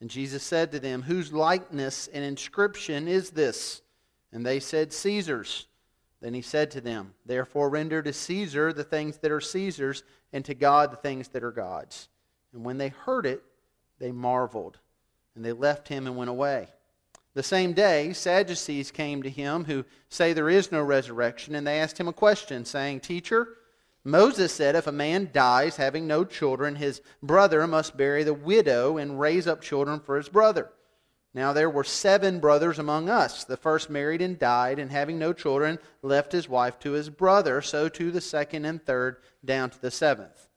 And 0.00 0.10
Jesus 0.10 0.42
said 0.42 0.70
to 0.72 0.80
them, 0.80 1.02
Whose 1.02 1.32
likeness 1.32 2.08
and 2.12 2.24
inscription 2.24 3.08
is 3.08 3.30
this? 3.30 3.82
And 4.32 4.44
they 4.44 4.60
said, 4.60 4.92
Caesar's. 4.92 5.66
Then 6.20 6.34
he 6.34 6.42
said 6.42 6.70
to 6.72 6.80
them, 6.80 7.14
Therefore 7.26 7.68
render 7.68 8.02
to 8.02 8.12
Caesar 8.12 8.72
the 8.72 8.84
things 8.84 9.18
that 9.18 9.30
are 9.30 9.40
Caesar's, 9.40 10.02
and 10.32 10.44
to 10.44 10.54
God 10.54 10.92
the 10.92 10.96
things 10.96 11.28
that 11.28 11.44
are 11.44 11.52
God's. 11.52 12.08
And 12.52 12.64
when 12.64 12.78
they 12.78 12.88
heard 12.88 13.26
it, 13.26 13.42
they 13.98 14.12
marveled, 14.12 14.78
and 15.34 15.44
they 15.44 15.52
left 15.52 15.88
him 15.88 16.06
and 16.06 16.16
went 16.16 16.30
away. 16.30 16.68
The 17.34 17.42
same 17.42 17.72
day, 17.72 18.12
Sadducees 18.12 18.90
came 18.90 19.22
to 19.22 19.30
him 19.30 19.64
who 19.64 19.84
say 20.08 20.32
there 20.32 20.50
is 20.50 20.72
no 20.72 20.82
resurrection, 20.82 21.54
and 21.54 21.66
they 21.66 21.80
asked 21.80 21.98
him 21.98 22.08
a 22.08 22.12
question, 22.12 22.64
saying, 22.64 23.00
Teacher, 23.00 23.57
Moses 24.08 24.54
said 24.54 24.74
if 24.74 24.86
a 24.86 24.92
man 24.92 25.28
dies 25.34 25.76
having 25.76 26.06
no 26.06 26.24
children, 26.24 26.76
his 26.76 27.02
brother 27.22 27.66
must 27.66 27.96
bury 27.96 28.24
the 28.24 28.32
widow 28.32 28.96
and 28.96 29.20
raise 29.20 29.46
up 29.46 29.60
children 29.60 30.00
for 30.00 30.16
his 30.16 30.30
brother. 30.30 30.70
Now 31.34 31.52
there 31.52 31.68
were 31.68 31.84
seven 31.84 32.40
brothers 32.40 32.78
among 32.78 33.10
us. 33.10 33.44
The 33.44 33.58
first 33.58 33.90
married 33.90 34.22
and 34.22 34.38
died, 34.38 34.78
and 34.78 34.90
having 34.90 35.18
no 35.18 35.34
children, 35.34 35.78
left 36.00 36.32
his 36.32 36.48
wife 36.48 36.78
to 36.80 36.92
his 36.92 37.10
brother. 37.10 37.60
So 37.60 37.90
too 37.90 38.10
the 38.10 38.22
second 38.22 38.64
and 38.64 38.82
third, 38.82 39.18
down 39.44 39.68
to 39.70 39.80
the 39.80 39.90
seventh. 39.90 40.48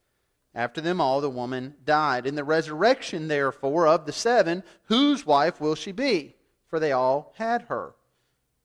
After 0.55 0.79
them 0.79 1.01
all, 1.01 1.19
the 1.19 1.29
woman 1.29 1.75
died. 1.83 2.25
In 2.25 2.35
the 2.35 2.45
resurrection, 2.45 3.27
therefore, 3.27 3.85
of 3.85 4.05
the 4.05 4.13
seven, 4.13 4.63
whose 4.85 5.25
wife 5.25 5.59
will 5.59 5.75
she 5.75 5.91
be? 5.91 6.35
For 6.69 6.79
they 6.79 6.93
all 6.93 7.33
had 7.35 7.63
her. 7.63 7.95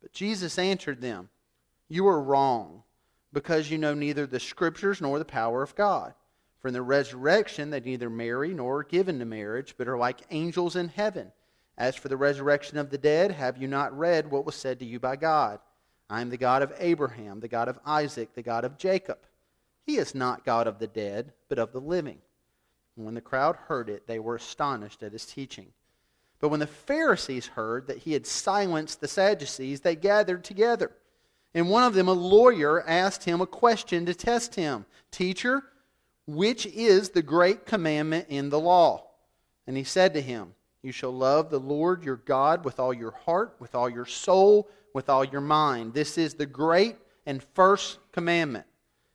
But 0.00 0.12
Jesus 0.12 0.60
answered 0.60 1.00
them, 1.00 1.28
You 1.88 2.06
are 2.06 2.23
wrong 2.23 2.84
because 3.37 3.70
you 3.70 3.76
know 3.76 3.92
neither 3.92 4.26
the 4.26 4.40
Scriptures 4.40 5.02
nor 5.02 5.18
the 5.18 5.24
power 5.26 5.62
of 5.62 5.74
God. 5.74 6.15
For 6.59 6.68
in 6.68 6.73
the 6.73 6.80
resurrection 6.80 7.68
they 7.68 7.80
neither 7.80 8.09
marry 8.09 8.54
nor 8.54 8.78
are 8.78 8.82
given 8.82 9.18
to 9.18 9.26
marriage, 9.26 9.74
but 9.76 9.88
are 9.88 9.98
like 9.98 10.23
angels 10.30 10.74
in 10.74 10.88
heaven. 10.88 11.30
As 11.76 11.95
for 11.95 12.09
the 12.09 12.16
resurrection 12.16 12.78
of 12.78 12.88
the 12.88 12.96
dead, 12.96 13.30
have 13.32 13.59
you 13.59 13.68
not 13.68 13.95
read 13.95 14.30
what 14.30 14.46
was 14.46 14.54
said 14.54 14.78
to 14.78 14.87
you 14.87 14.98
by 14.98 15.16
God? 15.16 15.59
I 16.09 16.23
am 16.23 16.30
the 16.30 16.38
God 16.38 16.62
of 16.62 16.73
Abraham, 16.78 17.40
the 17.40 17.46
God 17.46 17.68
of 17.68 17.78
Isaac, 17.84 18.32
the 18.32 18.40
God 18.40 18.65
of 18.65 18.78
Jacob. 18.78 19.18
He 19.84 19.98
is 19.98 20.15
not 20.15 20.46
God 20.46 20.66
of 20.66 20.78
the 20.78 20.87
dead, 20.87 21.34
but 21.50 21.59
of 21.59 21.73
the 21.73 21.80
living. 21.82 22.23
And 22.96 23.04
when 23.04 23.15
the 23.15 23.21
crowd 23.21 23.56
heard 23.68 23.90
it, 23.90 24.06
they 24.06 24.18
were 24.18 24.37
astonished 24.37 25.02
at 25.02 25.12
his 25.12 25.26
teaching. 25.26 25.66
But 26.40 26.48
when 26.48 26.60
the 26.60 26.66
Pharisees 26.66 27.48
heard 27.48 27.88
that 27.88 27.98
he 27.98 28.15
had 28.15 28.26
silenced 28.26 29.02
the 29.02 29.09
Sadducees, 29.09 29.82
they 29.82 29.95
gathered 29.95 30.43
together. 30.43 30.93
And 31.57 31.71
one 31.71 31.85
of 31.85 31.95
them, 31.95 32.07
a 32.07 32.12
lawyer, 32.12 32.87
asked 32.87 33.24
him 33.24 33.40
a 33.40 33.46
question 33.46 34.04
to 34.04 34.15
test 34.15 34.54
him 34.57 34.85
Teacher, 35.10 35.62
which 36.26 36.66
is 36.66 37.09
the 37.09 37.23
great 37.23 37.65
commandment 37.65 38.26
in 38.29 38.51
the 38.51 38.60
law? 38.60 39.07
And 39.66 39.74
he 39.74 39.82
said 39.82 40.12
to 40.12 40.21
him, 40.21 40.52
You 40.82 40.93
shall 40.93 41.12
love 41.12 41.49
the 41.49 41.59
Lord 41.59 42.04
your 42.04 42.16
God 42.16 42.62
with 42.62 42.79
all 42.79 42.93
your 42.93 43.12
heart, 43.12 43.57
with 43.59 43.74
all 43.74 43.88
your 43.88 44.04
soul, 44.04 44.68
with 44.93 45.09
all 45.09 45.24
your 45.24 45.40
mind. 45.40 45.95
This 45.95 46.18
is 46.18 46.34
the 46.34 46.45
great 46.45 46.96
and 47.24 47.43
first 47.54 48.01
commandment. 48.12 48.66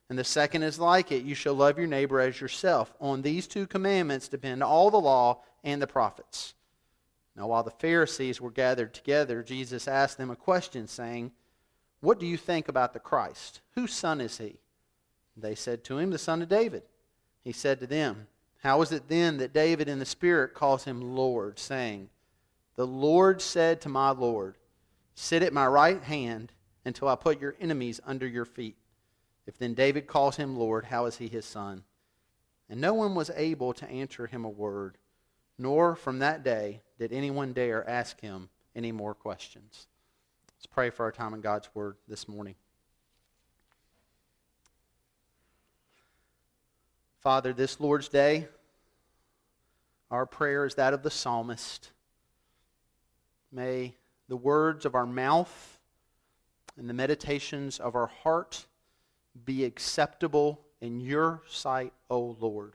And 0.09 0.17
the 0.17 0.23
second 0.23 0.63
is 0.63 0.79
like 0.79 1.11
it 1.11 1.23
you 1.23 1.35
shall 1.35 1.53
love 1.53 1.77
your 1.77 1.85
neighbor 1.85 2.19
as 2.19 2.41
yourself. 2.41 2.91
On 2.99 3.21
these 3.21 3.45
two 3.45 3.67
commandments 3.67 4.27
depend 4.27 4.63
all 4.63 4.89
the 4.89 4.97
law 4.97 5.43
and 5.63 5.79
the 5.79 5.85
prophets. 5.85 6.55
Now, 7.35 7.45
while 7.45 7.63
the 7.63 7.69
Pharisees 7.69 8.41
were 8.41 8.49
gathered 8.49 8.95
together, 8.95 9.43
Jesus 9.43 9.87
asked 9.87 10.17
them 10.17 10.31
a 10.31 10.35
question, 10.35 10.87
saying, 10.87 11.31
what 12.01 12.19
do 12.19 12.25
you 12.25 12.37
think 12.37 12.67
about 12.67 12.93
the 12.93 12.99
Christ? 12.99 13.61
Whose 13.75 13.93
son 13.93 14.19
is 14.19 14.37
he? 14.37 14.57
They 15.37 15.55
said 15.55 15.83
to 15.85 15.97
him, 15.97 16.09
The 16.09 16.17
son 16.17 16.41
of 16.41 16.49
David. 16.49 16.83
He 17.43 17.51
said 17.51 17.79
to 17.79 17.87
them, 17.87 18.27
How 18.63 18.81
is 18.81 18.91
it 18.91 19.07
then 19.07 19.37
that 19.37 19.53
David 19.53 19.87
in 19.87 19.99
the 19.99 20.05
Spirit 20.05 20.53
calls 20.53 20.83
him 20.83 21.15
Lord, 21.15 21.57
saying, 21.57 22.09
The 22.75 22.87
Lord 22.87 23.41
said 23.41 23.81
to 23.81 23.89
my 23.89 24.11
Lord, 24.11 24.57
Sit 25.13 25.43
at 25.43 25.53
my 25.53 25.67
right 25.67 26.01
hand 26.01 26.51
until 26.85 27.07
I 27.07 27.15
put 27.15 27.39
your 27.39 27.55
enemies 27.59 28.01
under 28.05 28.27
your 28.27 28.45
feet. 28.45 28.77
If 29.45 29.57
then 29.57 29.73
David 29.73 30.07
calls 30.07 30.37
him 30.37 30.57
Lord, 30.57 30.85
how 30.85 31.05
is 31.05 31.17
he 31.17 31.27
his 31.27 31.45
son? 31.45 31.83
And 32.69 32.79
no 32.79 32.93
one 32.93 33.15
was 33.15 33.29
able 33.35 33.73
to 33.73 33.89
answer 33.89 34.27
him 34.27 34.45
a 34.45 34.49
word, 34.49 34.97
nor 35.57 35.95
from 35.95 36.19
that 36.19 36.43
day 36.43 36.81
did 36.97 37.11
anyone 37.11 37.53
dare 37.53 37.87
ask 37.87 38.19
him 38.21 38.49
any 38.75 38.91
more 38.91 39.13
questions. 39.13 39.87
Let's 40.61 40.71
pray 40.71 40.91
for 40.91 41.05
our 41.05 41.11
time 41.11 41.33
in 41.33 41.41
God's 41.41 41.67
Word 41.73 41.95
this 42.07 42.27
morning. 42.27 42.53
Father, 47.19 47.51
this 47.51 47.79
Lord's 47.79 48.09
Day, 48.09 48.47
our 50.11 50.27
prayer 50.27 50.63
is 50.67 50.75
that 50.75 50.93
of 50.93 51.01
the 51.01 51.09
psalmist. 51.09 51.89
May 53.51 53.95
the 54.29 54.37
words 54.37 54.85
of 54.85 54.93
our 54.93 55.07
mouth 55.07 55.79
and 56.77 56.87
the 56.87 56.93
meditations 56.93 57.79
of 57.79 57.95
our 57.95 58.11
heart 58.21 58.67
be 59.43 59.65
acceptable 59.65 60.61
in 60.79 60.99
your 60.99 61.41
sight, 61.49 61.91
O 62.07 62.37
Lord. 62.39 62.73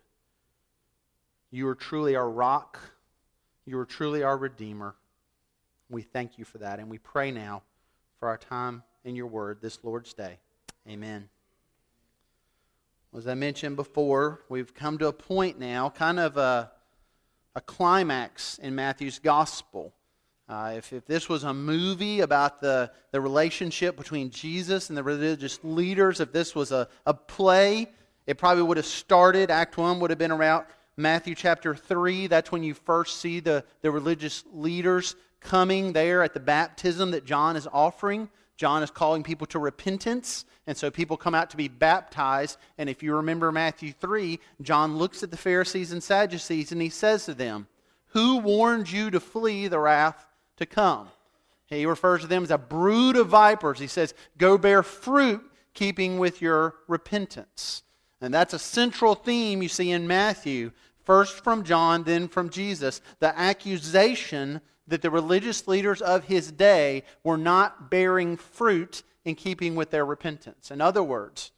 You 1.53 1.69
are 1.69 1.77
truly 1.77 2.17
our 2.17 2.29
rock. 2.29 2.81
You 3.65 3.79
are 3.79 3.87
truly 3.87 4.25
our 4.25 4.37
Redeemer. 4.37 4.97
We 5.89 6.03
thank 6.03 6.37
you 6.37 6.45
for 6.45 6.59
that, 6.59 6.81
and 6.81 6.91
we 6.91 6.99
pray 6.99 7.31
now 7.31 7.63
for 8.19 8.29
our 8.29 8.39
time 8.39 8.83
in 9.05 9.15
your 9.17 9.27
word 9.27 9.59
this 9.61 9.79
Lord's 9.83 10.13
Day. 10.15 10.39
Amen. 10.89 11.29
As 13.17 13.27
I 13.27 13.35
mentioned 13.35 13.77
before, 13.77 14.43
we've 14.49 14.75
come 14.75 14.99
to 14.99 15.07
a 15.07 15.13
point 15.13 15.59
now, 15.59 15.89
kind 15.91 16.21
of 16.21 16.37
a, 16.37 16.71
a 17.55 17.61
climax 17.61 18.59
in 18.59 18.75
Matthew's 18.75 19.19
gospel. 19.19 19.95
Uh, 20.49 20.75
if, 20.77 20.93
if 20.93 21.07
this 21.07 21.29
was 21.29 21.43
a 21.43 21.53
movie 21.53 22.21
about 22.21 22.61
the, 22.61 22.91
the 23.11 23.21
relationship 23.21 23.97
between 23.97 24.31
Jesus 24.31 24.91
and 24.91 24.97
the 24.97 25.03
religious 25.03 25.59
leaders, 25.63 26.21
if 26.21 26.33
this 26.33 26.55
was 26.55 26.73
a, 26.73 26.89
a 27.07 27.15
play, 27.15 27.89
it 28.27 28.39
probably 28.39 28.63
would 28.63 28.77
have 28.77 28.87
started, 28.87 29.51
Act 29.51 29.77
1 29.77 29.99
would 30.01 30.11
have 30.11 30.19
been 30.19 30.31
around 30.31 30.67
Matthew 30.97 31.35
chapter 31.35 31.75
3. 31.75 32.27
That's 32.27 32.51
when 32.51 32.63
you 32.63 32.73
first 32.73 33.21
see 33.21 33.41
the, 33.41 33.65
the 33.83 33.91
religious 33.91 34.45
leaders 34.53 35.15
coming 35.41 35.93
there 35.93 36.23
at 36.23 36.33
the 36.33 36.41
baptism 36.41 37.11
that 37.11 37.27
John 37.27 37.57
is 37.57 37.69
offering. 37.71 38.31
John 38.57 38.83
is 38.83 38.91
calling 38.91 39.23
people 39.23 39.47
to 39.49 39.59
repentance, 39.59 40.47
and 40.67 40.75
so 40.75 40.91
people 40.91 41.19
come 41.19 41.35
out 41.35 41.51
to 41.51 41.59
be 41.59 41.69
baptized. 41.69 42.59
And 42.79 42.89
if 42.89 43.03
you 43.03 43.15
remember 43.15 43.53
Matthew 43.53 43.93
3, 43.93 44.41
John 44.63 44.97
looks 44.97 45.23
at 45.23 45.31
the 45.31 45.37
Pharisees 45.37 45.93
and 45.93 46.03
Sadducees 46.03 46.73
and 46.73 46.81
he 46.81 46.89
says 46.89 47.27
to 47.27 47.35
them, 47.35 47.67
Who 48.09 48.39
warned 48.39 48.91
you 48.91 49.11
to 49.11 49.21
flee 49.21 49.69
the 49.69 49.79
wrath 49.79 50.25
to 50.57 50.65
come? 50.65 51.09
He 51.67 51.85
refers 51.85 52.23
to 52.23 52.27
them 52.27 52.45
as 52.45 52.51
a 52.51 52.59
brood 52.59 53.17
of 53.17 53.29
vipers. 53.29 53.79
He 53.79 53.89
says, 53.89 54.15
Go 54.39 54.57
bear 54.57 54.83
fruit, 54.83 55.45
keeping 55.75 56.19
with 56.19 56.41
your 56.41 56.77
repentance. 56.89 57.83
And 58.21 58.33
that's 58.33 58.55
a 58.55 58.59
central 58.59 59.15
theme 59.15 59.63
you 59.63 59.69
see 59.69 59.91
in 59.91 60.07
Matthew, 60.07 60.73
first 61.07 61.43
from 61.43 61.65
John, 61.65 62.03
then 62.03 62.29
from 62.29 62.51
Jesus. 62.51 63.01
The 63.21 63.39
accusation 63.39 64.61
that 64.89 65.01
the 65.01 65.11
religious 65.11 65.67
leaders 65.67 66.03
of 66.03 66.25
his 66.25 66.53
day 66.53 67.05
were 67.25 67.39
not 67.39 67.91
bearing 67.91 68.37
fruit 68.37 69.03
in 69.25 69.35
keeping 69.35 69.75
with 69.75 69.91
their 69.91 70.05
repentance. 70.05 70.71
In 70.71 70.81
other 70.81 71.03
words, 71.03 71.53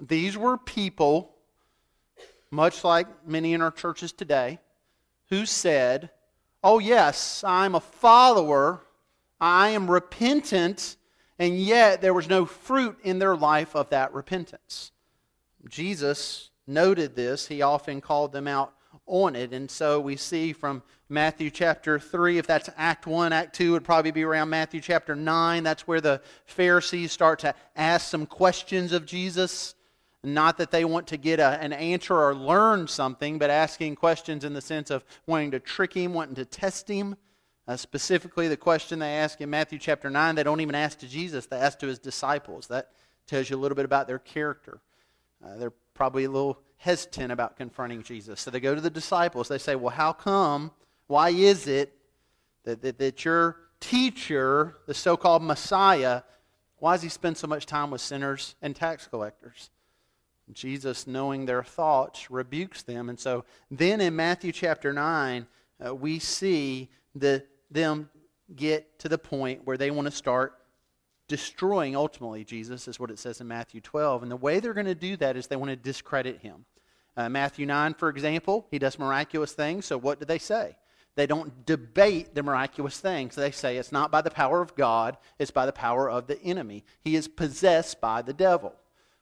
these 0.00 0.36
were 0.36 0.56
people, 0.56 1.34
much 2.50 2.84
like 2.84 3.06
many 3.26 3.52
in 3.52 3.60
our 3.60 3.70
churches 3.70 4.12
today, 4.12 4.58
who 5.28 5.46
said, 5.46 6.10
Oh, 6.62 6.78
yes, 6.78 7.44
I'm 7.44 7.74
a 7.74 7.80
follower, 7.80 8.80
I 9.40 9.68
am 9.68 9.90
repentant, 9.90 10.96
and 11.38 11.58
yet 11.58 12.00
there 12.00 12.14
was 12.14 12.28
no 12.28 12.46
fruit 12.46 12.98
in 13.02 13.18
their 13.18 13.36
life 13.36 13.76
of 13.76 13.90
that 13.90 14.12
repentance. 14.12 14.90
Jesus 15.68 16.50
noted 16.66 17.14
this. 17.14 17.46
He 17.46 17.62
often 17.62 18.00
called 18.00 18.32
them 18.32 18.48
out 18.48 18.72
on 19.06 19.36
it. 19.36 19.52
And 19.52 19.70
so 19.70 20.00
we 20.00 20.16
see 20.16 20.52
from 20.52 20.82
Matthew 21.08 21.50
chapter 21.50 21.98
3, 21.98 22.38
if 22.38 22.46
that's 22.46 22.68
Act 22.76 23.06
1, 23.06 23.32
Act 23.32 23.54
2 23.54 23.72
would 23.72 23.84
probably 23.84 24.10
be 24.10 24.24
around 24.24 24.50
Matthew 24.50 24.80
chapter 24.80 25.14
9. 25.14 25.62
That's 25.62 25.86
where 25.86 26.00
the 26.00 26.20
Pharisees 26.46 27.12
start 27.12 27.38
to 27.40 27.54
ask 27.76 28.08
some 28.08 28.26
questions 28.26 28.92
of 28.92 29.06
Jesus. 29.06 29.74
Not 30.24 30.58
that 30.58 30.72
they 30.72 30.84
want 30.84 31.06
to 31.08 31.16
get 31.16 31.38
a, 31.38 31.60
an 31.62 31.72
answer 31.72 32.14
or 32.14 32.34
learn 32.34 32.88
something, 32.88 33.38
but 33.38 33.48
asking 33.50 33.94
questions 33.94 34.42
in 34.42 34.54
the 34.54 34.60
sense 34.60 34.90
of 34.90 35.04
wanting 35.26 35.52
to 35.52 35.60
trick 35.60 35.94
him, 35.94 36.12
wanting 36.12 36.34
to 36.34 36.44
test 36.44 36.88
him. 36.88 37.16
Uh, 37.68 37.76
specifically, 37.76 38.48
the 38.48 38.56
question 38.56 38.98
they 38.98 39.16
ask 39.16 39.40
in 39.40 39.50
Matthew 39.50 39.78
chapter 39.78 40.10
9, 40.10 40.34
they 40.34 40.42
don't 40.42 40.60
even 40.60 40.74
ask 40.74 40.98
to 41.00 41.08
Jesus, 41.08 41.46
they 41.46 41.56
ask 41.56 41.78
to 41.80 41.86
his 41.86 41.98
disciples. 41.98 42.66
That 42.66 42.90
tells 43.26 43.50
you 43.50 43.56
a 43.56 43.58
little 43.58 43.76
bit 43.76 43.84
about 43.84 44.06
their 44.06 44.18
character. 44.18 44.80
Uh, 45.44 45.56
they're 45.56 45.72
probably 45.94 46.24
a 46.24 46.30
little 46.30 46.58
hesitant 46.78 47.32
about 47.32 47.56
confronting 47.56 48.02
Jesus. 48.02 48.40
So 48.40 48.50
they 48.50 48.60
go 48.60 48.74
to 48.74 48.80
the 48.80 48.90
disciples. 48.90 49.48
They 49.48 49.58
say, 49.58 49.76
Well, 49.76 49.94
how 49.94 50.12
come? 50.12 50.70
Why 51.06 51.30
is 51.30 51.66
it 51.66 51.96
that, 52.64 52.82
that, 52.82 52.98
that 52.98 53.24
your 53.24 53.56
teacher, 53.80 54.76
the 54.86 54.94
so 54.94 55.16
called 55.16 55.42
Messiah, 55.42 56.22
why 56.78 56.94
does 56.94 57.02
he 57.02 57.08
spend 57.08 57.36
so 57.36 57.46
much 57.46 57.66
time 57.66 57.90
with 57.90 58.00
sinners 58.00 58.54
and 58.60 58.74
tax 58.74 59.06
collectors? 59.06 59.70
Jesus, 60.52 61.06
knowing 61.06 61.46
their 61.46 61.62
thoughts, 61.62 62.30
rebukes 62.30 62.82
them. 62.82 63.08
And 63.08 63.18
so 63.18 63.44
then 63.70 64.00
in 64.00 64.14
Matthew 64.14 64.52
chapter 64.52 64.92
9, 64.92 65.46
uh, 65.84 65.94
we 65.94 66.18
see 66.18 66.88
the, 67.14 67.44
them 67.70 68.08
get 68.54 68.98
to 69.00 69.08
the 69.08 69.18
point 69.18 69.62
where 69.64 69.76
they 69.76 69.90
want 69.90 70.06
to 70.06 70.12
start 70.12 70.54
destroying 71.28 71.96
ultimately 71.96 72.44
Jesus, 72.44 72.88
is 72.88 73.00
what 73.00 73.10
it 73.10 73.18
says 73.18 73.40
in 73.40 73.48
Matthew 73.48 73.80
12. 73.80 74.22
And 74.22 74.30
the 74.30 74.36
way 74.36 74.60
they're 74.60 74.74
going 74.74 74.86
to 74.86 74.94
do 74.94 75.16
that 75.16 75.36
is 75.36 75.46
they 75.46 75.56
want 75.56 75.70
to 75.70 75.76
discredit 75.76 76.40
him. 76.40 76.64
Uh, 77.16 77.28
Matthew 77.28 77.66
9, 77.66 77.94
for 77.94 78.08
example, 78.08 78.66
he 78.70 78.78
does 78.78 78.98
miraculous 78.98 79.52
things. 79.52 79.86
So 79.86 79.98
what 79.98 80.20
do 80.20 80.26
they 80.26 80.38
say? 80.38 80.76
They 81.14 81.26
don't 81.26 81.64
debate 81.64 82.34
the 82.34 82.42
miraculous 82.42 83.00
things. 83.00 83.34
They 83.34 83.50
say 83.50 83.78
it's 83.78 83.90
not 83.90 84.10
by 84.10 84.20
the 84.20 84.30
power 84.30 84.60
of 84.60 84.76
God, 84.76 85.16
it's 85.38 85.50
by 85.50 85.64
the 85.64 85.72
power 85.72 86.10
of 86.10 86.26
the 86.26 86.40
enemy. 86.42 86.84
He 87.00 87.16
is 87.16 87.26
possessed 87.26 88.00
by 88.02 88.20
the 88.20 88.34
devil. 88.34 88.74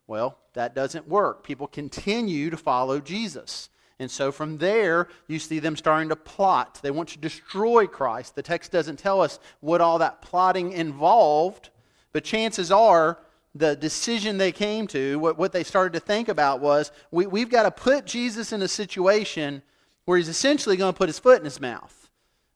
Well, 0.09 0.37
that 0.55 0.75
doesn't 0.75 1.09
work. 1.09 1.45
People 1.45 1.69
continue 1.69 2.51
to 2.51 2.57
follow 2.57 3.01
Jesus. 3.01 3.71
And 4.01 4.11
so 4.11 4.33
from 4.33 4.59
there, 4.59 5.09
you 5.29 5.39
see 5.39 5.61
them 5.61 5.77
starting 5.77 6.09
to 6.09 6.17
plot. 6.17 6.81
They 6.83 6.91
want 6.91 7.11
to 7.11 7.19
destroy 7.19 7.87
Christ. 7.87 8.35
The 8.35 8.43
text 8.43 8.73
doesn't 8.73 8.99
tell 8.99 9.21
us 9.21 9.39
what 9.61 9.81
all 9.81 9.99
that 9.99 10.21
plotting 10.21 10.73
involved, 10.73 11.71
but 12.15 12.23
chances 12.23 12.71
are 12.71 13.19
the 13.57 13.75
decision 13.77 14.39
they 14.39 14.53
came 14.53 14.87
to, 14.87 15.19
what, 15.19 15.37
what 15.37 15.53
they 15.53 15.65
started 15.65 15.93
to 15.95 16.01
think 16.01 16.29
about 16.29 16.61
was 16.61 16.93
we, 17.11 17.27
we've 17.27 17.51
got 17.51 17.65
to 17.65 17.71
put 17.73 18.07
Jesus 18.07 18.53
in 18.53 18.63
a 18.63 18.69
situation 18.69 19.63
where 20.05 20.17
he's 20.17 20.29
essentially 20.29 20.77
going 20.77 20.95
to 20.95 20.97
put 20.97 21.09
his 21.09 21.19
foot 21.19 21.41
in 21.41 21.45
his 21.45 21.61
mouth. 21.61 22.11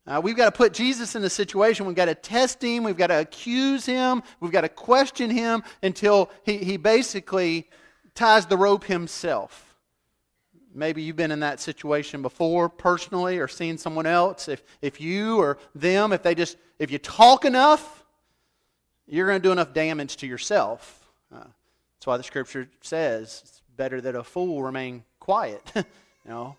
Uh, 0.06 0.20
we've 0.22 0.36
got 0.36 0.46
to 0.46 0.56
put 0.56 0.72
Jesus 0.72 1.16
in 1.16 1.24
a 1.24 1.30
situation. 1.30 1.86
We've 1.86 1.96
got 1.96 2.06
to 2.06 2.14
test 2.14 2.62
him. 2.62 2.84
We've 2.84 2.96
got 2.96 3.08
to 3.08 3.20
accuse 3.20 3.84
him. 3.84 4.22
We've 4.38 4.52
got 4.52 4.60
to 4.60 4.68
question 4.68 5.28
him 5.28 5.64
until 5.82 6.30
he, 6.44 6.58
he 6.58 6.76
basically 6.76 7.68
ties 8.14 8.46
the 8.46 8.56
rope 8.56 8.84
himself. 8.84 9.76
Maybe 10.72 11.02
you've 11.02 11.16
been 11.16 11.32
in 11.32 11.40
that 11.40 11.58
situation 11.58 12.22
before 12.22 12.68
personally 12.68 13.38
or 13.38 13.48
seen 13.48 13.76
someone 13.76 14.06
else. 14.06 14.46
If, 14.46 14.62
if 14.82 15.00
you 15.00 15.38
or 15.38 15.58
them, 15.74 16.12
if 16.12 16.22
they 16.22 16.36
just, 16.36 16.56
if 16.78 16.92
you 16.92 16.98
talk 16.98 17.44
enough, 17.44 17.97
you're 19.08 19.26
going 19.26 19.40
to 19.40 19.46
do 19.46 19.52
enough 19.52 19.72
damage 19.72 20.16
to 20.18 20.26
yourself. 20.26 21.06
Uh, 21.34 21.38
that's 21.38 22.06
why 22.06 22.16
the 22.16 22.22
scripture 22.22 22.68
says 22.82 23.42
it's 23.44 23.62
better 23.76 24.00
that 24.00 24.14
a 24.14 24.22
fool 24.22 24.62
remain 24.62 25.04
quiet. 25.18 25.62
you 25.74 25.84
know, 26.26 26.56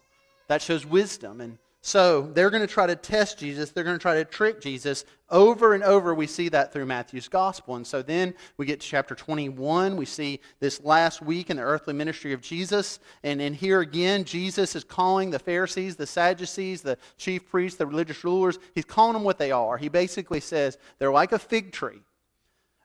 that 0.48 0.62
shows 0.62 0.86
wisdom. 0.86 1.42
And 1.42 1.58
so 1.82 2.24
they're 2.34 2.50
going 2.50 2.66
to 2.66 2.68
try 2.68 2.88
to 2.88 2.96
test 2.96 3.38
Jesus. 3.38 3.70
They're 3.70 3.86
going 3.86 3.98
to 3.98 4.02
try 4.02 4.16
to 4.16 4.26
trick 4.26 4.60
Jesus. 4.60 5.06
Over 5.30 5.76
and 5.76 5.84
over, 5.84 6.14
we 6.14 6.28
see 6.28 6.50
that 6.50 6.74
through 6.74 6.88
Matthew's 6.88 7.30
gospel. 7.30 7.76
And 7.76 7.88
so 7.88 8.02
then 8.02 8.34
we 8.58 8.66
get 8.66 8.82
to 8.82 8.88
chapter 8.88 9.16
21. 9.16 9.96
We 9.96 10.06
see 10.06 10.42
this 10.60 10.84
last 10.84 11.22
week 11.22 11.50
in 11.50 11.58
the 11.58 11.64
earthly 11.64 11.94
ministry 11.94 12.34
of 12.34 12.42
Jesus. 12.42 13.00
And 13.24 13.42
in 13.42 13.54
here 13.54 13.80
again, 13.80 14.26
Jesus 14.26 14.76
is 14.76 14.84
calling 14.84 15.30
the 15.30 15.40
Pharisees, 15.40 15.96
the 15.96 16.08
Sadducees, 16.08 16.82
the 16.82 16.98
chief 17.18 17.48
priests, 17.48 17.78
the 17.78 17.86
religious 17.86 18.24
rulers, 18.24 18.60
he's 18.76 18.86
calling 18.86 19.14
them 19.14 19.24
what 19.24 19.38
they 19.38 19.52
are. 19.52 19.78
He 19.78 19.88
basically 19.88 20.42
says 20.42 20.78
they're 20.98 21.12
like 21.12 21.32
a 21.32 21.40
fig 21.40 21.72
tree. 21.72 22.02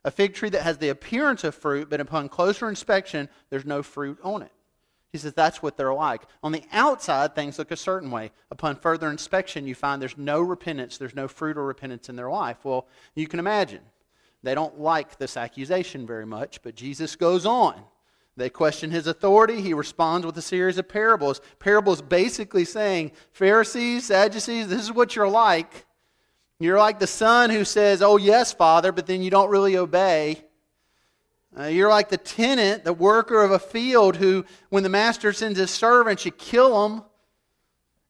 A 0.05 0.11
fig 0.11 0.35
tree 0.35 0.49
that 0.51 0.61
has 0.61 0.77
the 0.77 0.89
appearance 0.89 1.43
of 1.43 1.55
fruit, 1.55 1.89
but 1.89 1.99
upon 1.99 2.29
closer 2.29 2.69
inspection, 2.69 3.27
there's 3.49 3.65
no 3.65 3.81
fruit 3.81 4.19
on 4.23 4.43
it. 4.43 4.51
He 5.11 5.17
says 5.17 5.33
that's 5.33 5.63
what 5.63 5.77
they're 5.77 5.93
like. 5.93 6.21
On 6.43 6.51
the 6.51 6.63
outside, 6.71 7.33
things 7.33 7.57
look 7.57 7.71
a 7.71 7.75
certain 7.75 8.11
way. 8.11 8.31
Upon 8.51 8.75
further 8.75 9.09
inspection, 9.09 9.65
you 9.65 9.73
find 9.73 9.99
there's 9.99 10.17
no 10.17 10.41
repentance, 10.41 10.99
there's 10.99 11.15
no 11.15 11.27
fruit 11.27 11.57
or 11.57 11.65
repentance 11.65 12.07
in 12.07 12.15
their 12.15 12.29
life. 12.29 12.57
Well, 12.63 12.85
you 13.15 13.27
can 13.27 13.39
imagine. 13.39 13.81
They 14.43 14.53
don't 14.53 14.79
like 14.79 15.17
this 15.17 15.37
accusation 15.37 16.05
very 16.05 16.25
much, 16.25 16.61
but 16.61 16.75
Jesus 16.75 17.15
goes 17.15 17.47
on. 17.47 17.81
They 18.37 18.51
question 18.51 18.91
his 18.91 19.07
authority. 19.07 19.59
He 19.59 19.73
responds 19.73 20.25
with 20.25 20.37
a 20.37 20.41
series 20.41 20.77
of 20.77 20.87
parables. 20.87 21.41
Parables 21.57 22.03
basically 22.03 22.65
saying, 22.65 23.13
Pharisees, 23.31 24.05
Sadducees, 24.05 24.67
this 24.67 24.81
is 24.81 24.91
what 24.91 25.15
you're 25.15 25.27
like. 25.27 25.87
You're 26.59 26.79
like 26.79 26.99
the 26.99 27.07
son 27.07 27.49
who 27.49 27.65
says, 27.65 28.01
Oh, 28.01 28.17
yes, 28.17 28.53
Father, 28.53 28.91
but 28.91 29.07
then 29.07 29.21
you 29.21 29.29
don't 29.29 29.49
really 29.49 29.77
obey. 29.77 30.41
Uh, 31.57 31.65
you're 31.65 31.89
like 31.89 32.09
the 32.09 32.17
tenant, 32.17 32.83
the 32.83 32.93
worker 32.93 33.41
of 33.41 33.51
a 33.51 33.59
field 33.59 34.17
who, 34.17 34.45
when 34.69 34.83
the 34.83 34.89
master 34.89 35.31
sends 35.31 35.57
his 35.57 35.71
servants, 35.71 36.25
you 36.25 36.31
kill 36.31 36.87
them, 36.87 37.03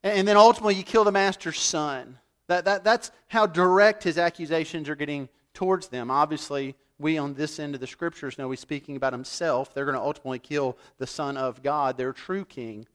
and 0.02 0.26
then 0.26 0.36
ultimately 0.36 0.74
you 0.74 0.82
kill 0.82 1.04
the 1.04 1.12
master's 1.12 1.60
son. 1.60 2.18
That, 2.48 2.64
that, 2.64 2.84
that's 2.84 3.10
how 3.28 3.46
direct 3.46 4.02
his 4.04 4.18
accusations 4.18 4.88
are 4.88 4.96
getting 4.96 5.28
towards 5.54 5.88
them. 5.88 6.10
Obviously, 6.10 6.74
we 6.98 7.18
on 7.18 7.34
this 7.34 7.58
end 7.58 7.74
of 7.74 7.80
the 7.80 7.86
scriptures 7.86 8.38
know 8.38 8.50
he's 8.50 8.60
speaking 8.60 8.96
about 8.96 9.12
himself. 9.12 9.74
They're 9.74 9.84
going 9.84 9.96
to 9.96 10.02
ultimately 10.02 10.38
kill 10.38 10.76
the 10.98 11.06
Son 11.06 11.36
of 11.36 11.62
God, 11.62 11.96
their 11.96 12.12
true 12.12 12.44
king. 12.44 12.86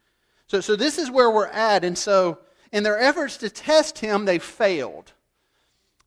So, 0.47 0.59
so 0.59 0.75
this 0.75 0.97
is 0.97 1.11
where 1.11 1.29
we're 1.29 1.47
at. 1.47 1.83
And 1.83 1.97
so, 1.97 2.39
in 2.71 2.83
their 2.83 2.99
efforts 2.99 3.37
to 3.37 3.49
test 3.49 3.99
him, 3.99 4.25
they 4.25 4.39
failed. 4.39 5.13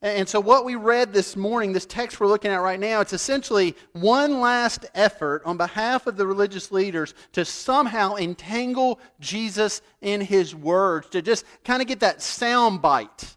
And 0.04 0.28
so, 0.28 0.38
what 0.38 0.66
we 0.66 0.74
read 0.74 1.14
this 1.14 1.34
morning, 1.34 1.72
this 1.72 1.86
text 1.86 2.20
we're 2.20 2.26
looking 2.26 2.50
at 2.50 2.60
right 2.60 2.78
now, 2.78 3.00
it's 3.00 3.14
essentially 3.14 3.74
one 3.92 4.38
last 4.38 4.84
effort 4.94 5.40
on 5.46 5.56
behalf 5.56 6.06
of 6.06 6.18
the 6.18 6.26
religious 6.26 6.70
leaders 6.70 7.14
to 7.32 7.42
somehow 7.42 8.16
entangle 8.16 9.00
Jesus 9.18 9.80
in 10.02 10.20
his 10.20 10.54
words, 10.54 11.08
to 11.08 11.22
just 11.22 11.46
kind 11.64 11.80
of 11.80 11.88
get 11.88 12.00
that 12.00 12.20
sound 12.20 12.82
bite. 12.82 13.34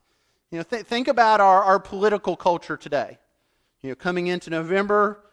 You 0.51 0.57
know, 0.57 0.63
th- 0.63 0.85
think 0.85 1.07
about 1.07 1.39
our, 1.39 1.63
our 1.63 1.79
political 1.79 2.35
culture 2.35 2.75
today. 2.75 3.17
You 3.81 3.91
know, 3.91 3.95
coming 3.95 4.27
into 4.27 4.49
November, 4.49 5.23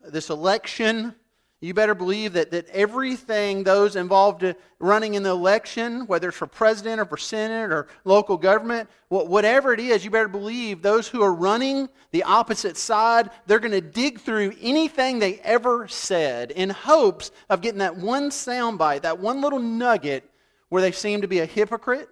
this 0.00 0.30
election, 0.30 1.16
you 1.60 1.72
better 1.72 1.94
believe 1.94 2.34
that, 2.34 2.50
that 2.50 2.68
everything 2.70 3.64
those 3.64 3.96
involved 3.96 4.44
running 4.78 5.14
in 5.14 5.22
the 5.22 5.30
election, 5.30 6.06
whether 6.06 6.28
it's 6.28 6.36
for 6.36 6.46
president 6.46 7.00
or 7.00 7.06
for 7.06 7.16
senate 7.16 7.72
or 7.72 7.88
local 8.04 8.36
government, 8.36 8.88
whatever 9.08 9.72
it 9.72 9.80
is, 9.80 10.04
you 10.04 10.10
better 10.10 10.28
believe 10.28 10.82
those 10.82 11.08
who 11.08 11.22
are 11.22 11.32
running 11.32 11.88
the 12.10 12.22
opposite 12.24 12.76
side, 12.76 13.30
they're 13.46 13.58
going 13.58 13.72
to 13.72 13.80
dig 13.80 14.20
through 14.20 14.52
anything 14.60 15.18
they 15.18 15.38
ever 15.40 15.88
said 15.88 16.50
in 16.50 16.68
hopes 16.68 17.30
of 17.48 17.62
getting 17.62 17.78
that 17.78 17.96
one 17.96 18.28
soundbite, 18.28 19.02
that 19.02 19.18
one 19.18 19.40
little 19.40 19.60
nugget 19.60 20.28
where 20.68 20.82
they 20.82 20.92
seem 20.92 21.22
to 21.22 21.28
be 21.28 21.38
a 21.38 21.46
hypocrite, 21.46 22.08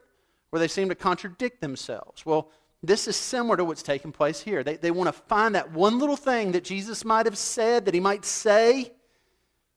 where 0.51 0.61
they 0.61 0.69
seem 0.69 0.89
to 0.89 0.95
contradict 0.95 1.61
themselves. 1.61 2.25
Well, 2.25 2.51
this 2.83 3.07
is 3.07 3.17
similar 3.17 3.57
to 3.57 3.65
what's 3.65 3.83
taking 3.83 4.13
place 4.13 4.41
here. 4.41 4.65
They, 4.65 4.77
they 4.77 4.91
want 4.91 5.09
to 5.09 5.13
find 5.13 5.55
that 5.55 5.73
one 5.73 5.99
little 5.99 6.17
thing 6.17 6.53
that 6.53 6.65
Jesus 6.65 7.05
might 7.05 7.27
have 7.27 7.39
said, 7.39 7.85
that 7.85 7.95
he 7.95 8.01
might 8.01 8.25
say 8.25 8.93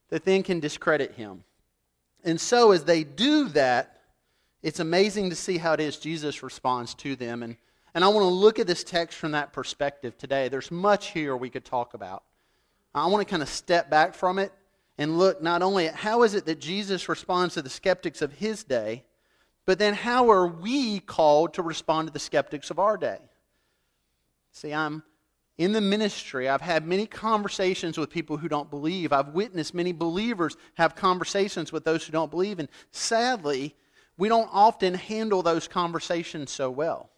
that 0.09 0.25
then 0.25 0.43
can 0.43 0.59
discredit 0.59 1.13
him. 1.13 1.43
And 2.23 2.39
so, 2.39 2.71
as 2.71 2.83
they 2.83 3.03
do 3.03 3.49
that, 3.49 4.01
it's 4.63 4.79
amazing 4.79 5.29
to 5.29 5.35
see 5.35 5.57
how 5.57 5.73
it 5.73 5.79
is 5.79 5.97
Jesus 5.97 6.41
responds 6.41 6.95
to 6.95 7.15
them. 7.15 7.43
And, 7.43 7.55
and 7.93 8.03
I 8.03 8.07
want 8.07 8.23
to 8.23 8.29
look 8.29 8.57
at 8.57 8.67
this 8.67 8.83
text 8.83 9.17
from 9.17 9.31
that 9.31 9.53
perspective 9.53 10.17
today. 10.17 10.49
There's 10.49 10.71
much 10.71 11.11
here 11.11 11.37
we 11.37 11.49
could 11.49 11.65
talk 11.65 11.93
about. 11.93 12.23
I 12.95 13.05
want 13.07 13.27
to 13.27 13.29
kind 13.29 13.43
of 13.43 13.49
step 13.49 13.89
back 13.89 14.15
from 14.15 14.39
it 14.39 14.51
and 14.97 15.17
look 15.17 15.41
not 15.41 15.61
only 15.61 15.87
at 15.87 15.95
how 15.95 16.23
is 16.23 16.33
it 16.33 16.45
that 16.45 16.59
Jesus 16.59 17.09
responds 17.09 17.55
to 17.55 17.61
the 17.61 17.69
skeptics 17.69 18.21
of 18.21 18.33
his 18.33 18.63
day, 18.63 19.03
but 19.65 19.79
then 19.79 19.93
how 19.93 20.29
are 20.31 20.47
we 20.47 20.99
called 20.99 21.55
to 21.55 21.61
respond 21.61 22.07
to 22.07 22.13
the 22.13 22.19
skeptics 22.19 22.69
of 22.69 22.79
our 22.79 22.97
day? 22.97 23.19
See, 24.51 24.73
I'm 24.73 25.03
in 25.57 25.71
the 25.71 25.81
ministry, 25.81 26.49
I've 26.49 26.61
had 26.61 26.85
many 26.85 27.05
conversations 27.05 27.97
with 27.97 28.09
people 28.09 28.37
who 28.37 28.49
don't 28.49 28.69
believe. 28.69 29.13
I've 29.13 29.29
witnessed 29.29 29.73
many 29.73 29.93
believers 29.93 30.57
have 30.73 30.95
conversations 30.95 31.71
with 31.71 31.85
those 31.85 32.05
who 32.05 32.11
don't 32.11 32.31
believe. 32.31 32.59
And 32.59 32.67
sadly, 32.91 33.75
we 34.17 34.27
don't 34.27 34.49
often 34.51 34.93
handle 34.93 35.41
those 35.41 35.67
conversations 35.67 36.51
so 36.51 36.69
well. 36.69 37.09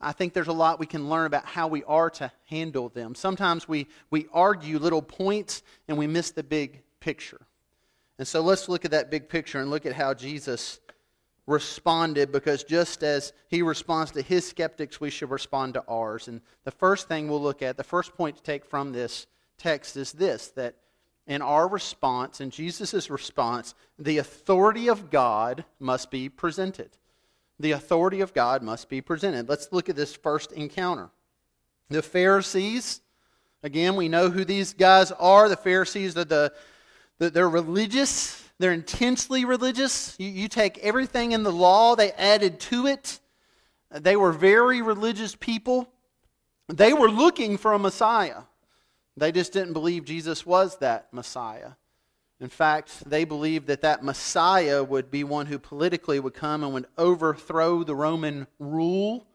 I 0.00 0.12
think 0.12 0.32
there's 0.32 0.48
a 0.48 0.52
lot 0.52 0.80
we 0.80 0.86
can 0.86 1.08
learn 1.08 1.26
about 1.26 1.44
how 1.44 1.68
we 1.68 1.84
are 1.84 2.10
to 2.10 2.32
handle 2.46 2.88
them. 2.88 3.14
Sometimes 3.14 3.68
we, 3.68 3.86
we 4.10 4.26
argue 4.32 4.78
little 4.78 5.02
points 5.02 5.62
and 5.88 5.96
we 5.96 6.06
miss 6.06 6.30
the 6.30 6.42
big 6.42 6.82
picture. 7.00 7.40
And 8.18 8.26
so 8.26 8.40
let's 8.40 8.68
look 8.68 8.84
at 8.84 8.90
that 8.90 9.10
big 9.10 9.28
picture 9.28 9.60
and 9.60 9.70
look 9.70 9.86
at 9.86 9.92
how 9.92 10.14
Jesus 10.14 10.80
responded 11.46 12.30
because 12.30 12.64
just 12.64 13.02
as 13.02 13.32
he 13.48 13.62
responds 13.62 14.12
to 14.12 14.22
his 14.22 14.46
skeptics, 14.46 15.00
we 15.00 15.10
should 15.10 15.30
respond 15.30 15.74
to 15.74 15.84
ours. 15.88 16.28
And 16.28 16.40
the 16.64 16.70
first 16.70 17.08
thing 17.08 17.28
we'll 17.28 17.42
look 17.42 17.62
at, 17.62 17.76
the 17.76 17.84
first 17.84 18.16
point 18.16 18.36
to 18.36 18.42
take 18.42 18.64
from 18.64 18.92
this 18.92 19.26
text 19.58 19.96
is 19.96 20.12
this 20.12 20.48
that 20.48 20.76
in 21.26 21.42
our 21.42 21.68
response, 21.68 22.40
in 22.40 22.50
Jesus' 22.50 23.08
response, 23.08 23.74
the 23.98 24.18
authority 24.18 24.88
of 24.88 25.10
God 25.10 25.64
must 25.78 26.10
be 26.10 26.28
presented. 26.28 26.90
The 27.60 27.72
authority 27.72 28.20
of 28.20 28.34
God 28.34 28.62
must 28.62 28.88
be 28.88 29.00
presented. 29.00 29.48
Let's 29.48 29.72
look 29.72 29.88
at 29.88 29.96
this 29.96 30.16
first 30.16 30.50
encounter. 30.52 31.10
The 31.90 32.02
Pharisees, 32.02 33.00
again, 33.62 33.94
we 33.94 34.08
know 34.08 34.30
who 34.30 34.44
these 34.44 34.72
guys 34.72 35.12
are. 35.12 35.48
The 35.48 35.56
Pharisees 35.56 36.16
are 36.16 36.24
the, 36.24 36.52
the 37.18 37.30
they're 37.30 37.48
religious 37.48 38.41
they're 38.62 38.72
intensely 38.72 39.44
religious. 39.44 40.14
You, 40.20 40.28
you 40.28 40.46
take 40.46 40.78
everything 40.78 41.32
in 41.32 41.42
the 41.42 41.50
law, 41.50 41.96
they 41.96 42.12
added 42.12 42.60
to 42.60 42.86
it. 42.86 43.18
They 43.90 44.14
were 44.14 44.30
very 44.30 44.82
religious 44.82 45.34
people. 45.34 45.88
They 46.68 46.92
were 46.92 47.10
looking 47.10 47.58
for 47.58 47.72
a 47.72 47.78
Messiah. 47.78 48.42
They 49.16 49.32
just 49.32 49.52
didn't 49.52 49.72
believe 49.72 50.04
Jesus 50.04 50.46
was 50.46 50.76
that 50.76 51.12
Messiah. 51.12 51.72
In 52.38 52.48
fact, 52.48 53.02
they 53.04 53.24
believed 53.24 53.66
that 53.66 53.82
that 53.82 54.04
Messiah 54.04 54.84
would 54.84 55.10
be 55.10 55.24
one 55.24 55.46
who 55.46 55.58
politically 55.58 56.20
would 56.20 56.34
come 56.34 56.62
and 56.62 56.72
would 56.72 56.86
overthrow 56.96 57.82
the 57.82 57.96
Roman 57.96 58.46
rule. 58.60 59.26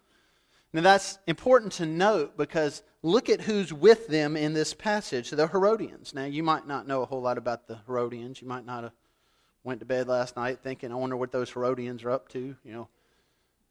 Now, 0.72 0.82
that's 0.82 1.20
important 1.28 1.74
to 1.74 1.86
note 1.86 2.38
because 2.38 2.82
look 3.04 3.28
at 3.28 3.42
who's 3.42 3.74
with 3.74 4.08
them 4.08 4.38
in 4.38 4.54
this 4.54 4.74
passage 4.74 5.32
the 5.32 5.48
Herodians. 5.48 6.14
Now, 6.14 6.26
you 6.26 6.44
might 6.44 6.66
not 6.66 6.88
know 6.88 7.02
a 7.02 7.06
whole 7.06 7.22
lot 7.22 7.38
about 7.38 7.68
the 7.68 7.80
Herodians. 7.88 8.42
You 8.42 8.48
might 8.48 8.66
not 8.66 8.84
have 8.84 8.94
went 9.68 9.82
to 9.82 9.86
bed 9.86 10.08
last 10.08 10.38
night 10.38 10.60
thinking, 10.64 10.94
I 10.94 10.96
wonder 10.96 11.18
what 11.18 11.34
those 11.34 11.52
Herodians 11.52 12.04
are 12.06 12.12
up 12.12 12.30
to. 12.30 12.56
You 12.64 12.72
know, 12.72 12.88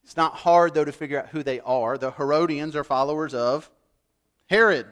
it's 0.04 0.16
not 0.16 0.34
hard, 0.34 0.74
though, 0.74 0.84
to 0.84 0.92
figure 0.92 1.18
out 1.18 1.28
who 1.28 1.42
they 1.42 1.58
are. 1.60 1.96
The 1.96 2.12
Herodians 2.12 2.76
are 2.76 2.84
followers 2.84 3.32
of 3.32 3.70
Herod. 4.44 4.86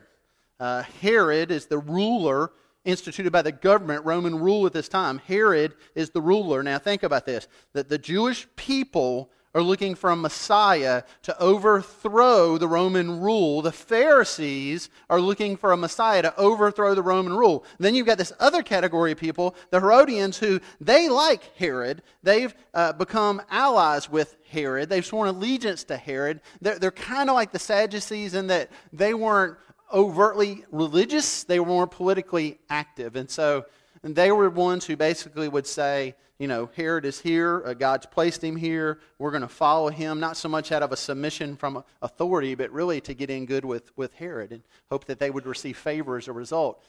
Uh, 0.58 0.82
Herod 1.02 1.50
is 1.50 1.66
the 1.66 1.78
ruler 1.78 2.52
instituted 2.86 3.30
by 3.30 3.42
the 3.42 3.52
government, 3.52 4.06
Roman 4.06 4.38
rule 4.38 4.64
at 4.66 4.72
this 4.72 4.88
time. 4.88 5.18
Herod 5.18 5.74
is 5.94 6.08
the 6.10 6.22
ruler. 6.22 6.62
Now, 6.62 6.78
think 6.78 7.02
about 7.02 7.26
this 7.26 7.48
that 7.74 7.90
the 7.90 7.98
Jewish 7.98 8.48
people 8.56 9.30
are 9.54 9.62
looking 9.62 9.94
for 9.94 10.10
a 10.10 10.16
Messiah 10.16 11.02
to 11.22 11.38
overthrow 11.40 12.58
the 12.58 12.68
Roman 12.68 13.20
rule. 13.20 13.62
The 13.62 13.72
Pharisees 13.72 14.90
are 15.08 15.20
looking 15.20 15.56
for 15.56 15.72
a 15.72 15.76
Messiah 15.76 16.22
to 16.22 16.36
overthrow 16.36 16.94
the 16.94 17.02
Roman 17.02 17.34
rule. 17.34 17.64
Then 17.78 17.94
you've 17.94 18.06
got 18.06 18.18
this 18.18 18.32
other 18.40 18.62
category 18.62 19.12
of 19.12 19.18
people, 19.18 19.54
the 19.70 19.80
Herodians, 19.80 20.38
who 20.38 20.60
they 20.80 21.08
like 21.08 21.56
Herod. 21.56 22.02
They've 22.22 22.54
uh, 22.74 22.92
become 22.94 23.40
allies 23.50 24.10
with 24.10 24.36
Herod. 24.48 24.88
They've 24.88 25.06
sworn 25.06 25.28
allegiance 25.28 25.84
to 25.84 25.96
Herod. 25.96 26.40
They're, 26.60 26.78
they're 26.78 26.90
kind 26.90 27.30
of 27.30 27.34
like 27.34 27.52
the 27.52 27.58
Sadducees 27.58 28.34
in 28.34 28.48
that 28.48 28.70
they 28.92 29.14
weren't 29.14 29.56
overtly 29.92 30.64
religious, 30.72 31.44
they 31.44 31.60
were 31.60 31.66
more 31.66 31.86
politically 31.86 32.58
active. 32.68 33.14
And 33.14 33.30
so 33.30 33.64
and 34.04 34.14
they 34.14 34.30
were 34.30 34.50
ones 34.50 34.84
who 34.84 34.96
basically 34.96 35.48
would 35.48 35.66
say, 35.66 36.14
you 36.38 36.48
know, 36.48 36.68
Herod 36.74 37.04
is 37.04 37.20
here, 37.20 37.62
uh, 37.64 37.74
God's 37.74 38.06
placed 38.06 38.42
him 38.42 38.56
here, 38.56 38.98
we're 39.18 39.30
going 39.30 39.42
to 39.42 39.48
follow 39.48 39.88
him, 39.88 40.18
not 40.18 40.36
so 40.36 40.48
much 40.48 40.72
out 40.72 40.82
of 40.82 40.90
a 40.90 40.96
submission 40.96 41.56
from 41.56 41.84
authority, 42.02 42.54
but 42.54 42.72
really 42.72 43.00
to 43.02 43.14
get 43.14 43.30
in 43.30 43.46
good 43.46 43.64
with, 43.64 43.96
with 43.96 44.12
Herod 44.14 44.50
and 44.50 44.62
hope 44.90 45.04
that 45.04 45.20
they 45.20 45.30
would 45.30 45.46
receive 45.46 45.76
favor 45.76 46.16
as 46.16 46.26
a 46.26 46.32
result. 46.32 46.82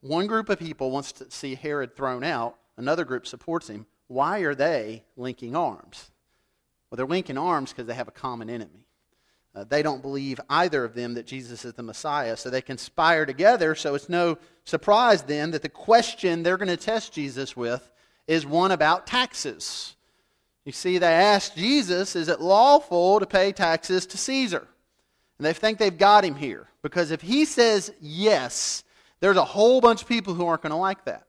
One 0.00 0.26
group 0.26 0.48
of 0.48 0.58
people 0.58 0.90
wants 0.90 1.12
to 1.12 1.30
see 1.30 1.54
Herod 1.54 1.96
thrown 1.96 2.24
out, 2.24 2.56
another 2.76 3.04
group 3.04 3.26
supports 3.26 3.68
him. 3.68 3.86
Why 4.08 4.40
are 4.40 4.54
they 4.54 5.04
linking 5.16 5.54
arms? 5.54 6.10
Well, 6.90 6.96
they're 6.96 7.06
linking 7.06 7.38
arms 7.38 7.70
because 7.70 7.86
they 7.86 7.94
have 7.94 8.08
a 8.08 8.12
common 8.12 8.50
enemy. 8.50 8.86
Uh, 9.54 9.64
they 9.64 9.82
don't 9.82 10.02
believe 10.02 10.40
either 10.50 10.84
of 10.84 10.94
them 10.94 11.14
that 11.14 11.26
Jesus 11.26 11.64
is 11.64 11.74
the 11.74 11.82
Messiah. 11.82 12.36
So 12.36 12.50
they 12.50 12.60
conspire 12.60 13.24
together. 13.24 13.76
So 13.76 13.94
it's 13.94 14.08
no 14.08 14.36
surprise 14.64 15.22
then 15.22 15.52
that 15.52 15.62
the 15.62 15.68
question 15.68 16.42
they're 16.42 16.56
going 16.56 16.68
to 16.68 16.76
test 16.76 17.12
Jesus 17.12 17.56
with 17.56 17.88
is 18.26 18.46
one 18.46 18.70
about 18.70 19.06
taxes. 19.06 19.96
You 20.64 20.72
see, 20.72 20.98
they 20.98 21.12
ask 21.12 21.54
Jesus, 21.54 22.16
is 22.16 22.28
it 22.28 22.40
lawful 22.40 23.20
to 23.20 23.26
pay 23.26 23.52
taxes 23.52 24.06
to 24.06 24.18
Caesar? 24.18 24.66
And 25.38 25.46
they 25.46 25.52
think 25.52 25.78
they've 25.78 25.96
got 25.96 26.24
him 26.24 26.36
here. 26.36 26.68
Because 26.82 27.10
if 27.10 27.20
he 27.20 27.44
says 27.44 27.92
yes, 28.00 28.84
there's 29.20 29.36
a 29.36 29.44
whole 29.44 29.80
bunch 29.80 30.02
of 30.02 30.08
people 30.08 30.34
who 30.34 30.46
aren't 30.46 30.62
going 30.62 30.70
to 30.70 30.76
like 30.76 31.04
that. 31.04 31.26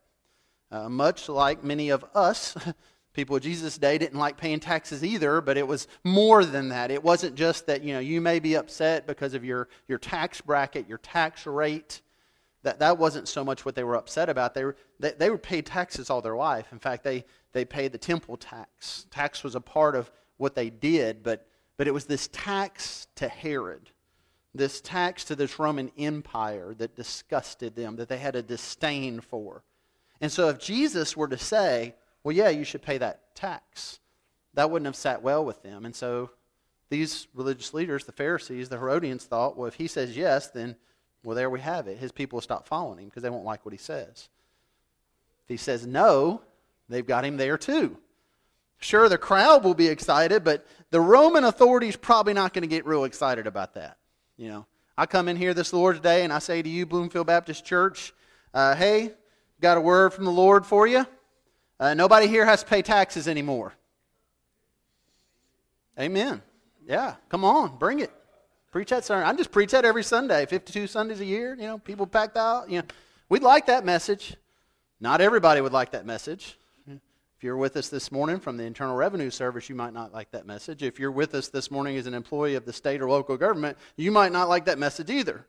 Uh, 0.72 0.90
much 0.90 1.30
like 1.30 1.64
many 1.64 1.90
of 1.90 2.04
us 2.14 2.56
People 3.16 3.38
of 3.38 3.44
Jesus' 3.44 3.78
day 3.78 3.98
didn't 3.98 4.20
like 4.20 4.36
paying 4.36 4.60
taxes 4.60 5.02
either, 5.02 5.40
but 5.40 5.56
it 5.56 5.66
was 5.66 5.88
more 6.04 6.44
than 6.44 6.68
that. 6.70 6.92
It 6.92 7.02
wasn't 7.02 7.36
just 7.36 7.66
that, 7.68 7.82
you 7.82 7.94
know, 7.94 8.00
you 8.00 8.20
may 8.20 8.40
be 8.40 8.56
upset 8.56 9.08
because 9.08 9.34
of 9.34 9.46
your, 9.46 9.70
your 9.88 9.98
tax 9.98 10.42
bracket, 10.42 10.90
your 10.90 10.98
tax 10.98 11.48
rate. 11.48 12.02
That, 12.66 12.80
that 12.80 12.98
wasn't 12.98 13.28
so 13.28 13.44
much 13.44 13.64
what 13.64 13.76
they 13.76 13.84
were 13.84 13.96
upset 13.96 14.28
about. 14.28 14.56
They 14.56 14.66
were, 14.66 14.76
they, 15.00 15.12
they 15.12 15.30
were 15.30 15.38
paid 15.38 15.68
taxes 15.68 16.10
all 16.10 16.24
their 16.24 16.36
life. 16.36 16.72
In 16.72 16.80
fact, 16.80 17.04
they, 17.04 17.24
they 17.54 17.64
paid 17.64 17.92
the 17.92 18.00
temple 18.00 18.38
tax. 18.38 19.06
Tax 19.12 19.44
was 19.44 19.54
a 19.54 19.62
part 19.62 19.96
of 19.96 20.10
what 20.38 20.56
they 20.56 20.72
did, 20.72 21.22
but, 21.22 21.46
but 21.78 21.88
it 21.88 21.94
was 21.94 22.06
this 22.06 22.28
tax 22.30 23.06
to 23.18 23.28
Herod, 23.28 23.92
this 24.56 24.82
tax 24.82 25.26
to 25.26 25.36
this 25.36 25.60
Roman 25.60 25.92
Empire 25.96 26.74
that 26.80 26.96
disgusted 26.96 27.76
them, 27.76 27.98
that 27.98 28.10
they 28.10 28.18
had 28.18 28.36
a 28.36 28.42
disdain 28.42 29.22
for. 29.22 29.62
And 30.20 30.32
so 30.32 30.50
if 30.50 30.58
Jesus 30.58 31.16
were 31.16 31.28
to 31.28 31.38
say, 31.38 31.94
well, 32.24 32.36
yeah, 32.36 32.50
you 32.50 32.64
should 32.64 32.82
pay 32.82 32.98
that 32.98 33.36
tax. 33.36 34.00
That 34.56 34.72
wouldn't 34.72 34.88
have 34.88 34.96
sat 34.96 35.22
well 35.22 35.46
with 35.46 35.62
them. 35.62 35.86
And 35.86 35.96
so 35.96 36.32
these 36.90 37.28
religious 37.36 37.76
leaders, 37.76 38.06
the 38.06 38.12
Pharisees, 38.12 38.70
the 38.70 38.80
Herodians, 38.80 39.26
thought, 39.26 39.56
well, 39.56 39.68
if 39.68 39.76
he 39.76 39.86
says 39.86 40.18
yes, 40.18 40.48
then, 40.48 40.78
well, 41.26 41.36
there 41.36 41.50
we 41.50 41.60
have 41.60 41.88
it. 41.88 41.98
His 41.98 42.12
people 42.12 42.38
will 42.38 42.42
stop 42.42 42.68
following 42.68 43.00
him 43.00 43.06
because 43.06 43.24
they 43.24 43.30
won't 43.30 43.46
like 43.46 43.66
what 43.66 43.74
he 43.74 43.78
says. 43.78 44.30
If 45.44 45.50
he 45.50 45.58
says 45.58 45.86
no, 45.86 46.42
they've 46.88 47.06
got 47.06 47.26
him 47.26 47.38
there 47.38 47.58
too. 47.58 47.98
Sure, 48.78 49.10
the 49.10 49.18
crowd 49.18 49.64
will 49.64 49.74
be 49.74 49.88
excited, 49.88 50.44
but 50.44 50.66
the 50.92 51.02
Roman 51.02 51.44
authorities 51.44 51.96
probably 51.96 52.34
not 52.34 52.54
going 52.54 52.62
to 52.62 52.68
get 52.68 52.86
real 52.86 53.06
excited 53.06 53.48
about 53.48 53.74
that. 53.74 53.98
You 54.38 54.50
know, 54.50 54.66
I 54.98 55.06
come 55.06 55.28
in 55.28 55.38
here 55.38 55.54
this 55.54 55.74
Lord's 55.74 56.00
Day 56.00 56.24
and 56.24 56.32
I 56.32 56.40
say 56.40 56.62
to 56.62 56.70
you, 56.70 56.86
Bloomfield 56.86 57.28
Baptist 57.28 57.66
Church, 57.66 58.14
uh, 58.54 58.76
hey, 58.76 59.12
got 59.62 59.78
a 59.78 59.82
word 59.82 60.14
from 60.14 60.26
the 60.26 60.32
Lord 60.32 60.66
for 60.66 60.86
you. 60.86 61.06
Uh, 61.80 61.94
nobody 61.94 62.28
here 62.28 62.46
has 62.46 62.64
to 62.64 62.70
pay 62.70 62.82
taxes 62.82 63.28
anymore. 63.28 63.74
Amen. 66.00 66.42
Yeah, 66.86 67.16
come 67.30 67.44
on, 67.44 67.78
bring 67.78 68.00
it. 68.00 68.12
Preach 68.76 68.90
that 68.90 69.06
sermon. 69.06 69.26
I 69.26 69.32
just 69.32 69.54
preach 69.54 69.72
that 69.72 69.86
every 69.86 70.04
Sunday, 70.04 70.46
52 70.46 70.88
Sundays 70.88 71.22
a 71.22 71.26
year. 71.26 71.56
You 71.56 71.66
know, 71.66 71.78
people 71.78 72.06
packed 72.06 72.36
out. 72.36 72.70
You 72.70 72.80
know, 72.80 72.86
we'd 73.30 73.42
like 73.42 73.68
that 73.68 73.86
message. 73.86 74.36
Not 75.00 75.22
everybody 75.22 75.62
would 75.62 75.72
like 75.72 75.92
that 75.92 76.06
message. 76.06 76.58
If 76.86 77.42
you're 77.42 77.56
with 77.56 77.78
us 77.78 77.88
this 77.88 78.12
morning 78.12 78.38
from 78.38 78.58
the 78.58 78.66
Internal 78.66 78.98
Revenue 78.98 79.30
Service, 79.30 79.70
you 79.70 79.76
might 79.76 79.94
not 79.94 80.12
like 80.12 80.30
that 80.32 80.46
message. 80.46 80.84
If 80.84 81.00
you're 81.00 81.10
with 81.10 81.36
us 81.36 81.48
this 81.48 81.72
morning 81.72 81.96
as 81.96 82.06
an 82.06 82.14
employee 82.14 82.56
of 82.56 82.66
the 82.66 82.74
state 82.74 83.02
or 83.02 83.10
local 83.10 83.38
government, 83.38 83.78
you 83.96 84.12
might 84.12 84.34
not 84.34 84.50
like 84.50 84.66
that 84.66 84.78
message 84.78 85.10
either. 85.10 85.46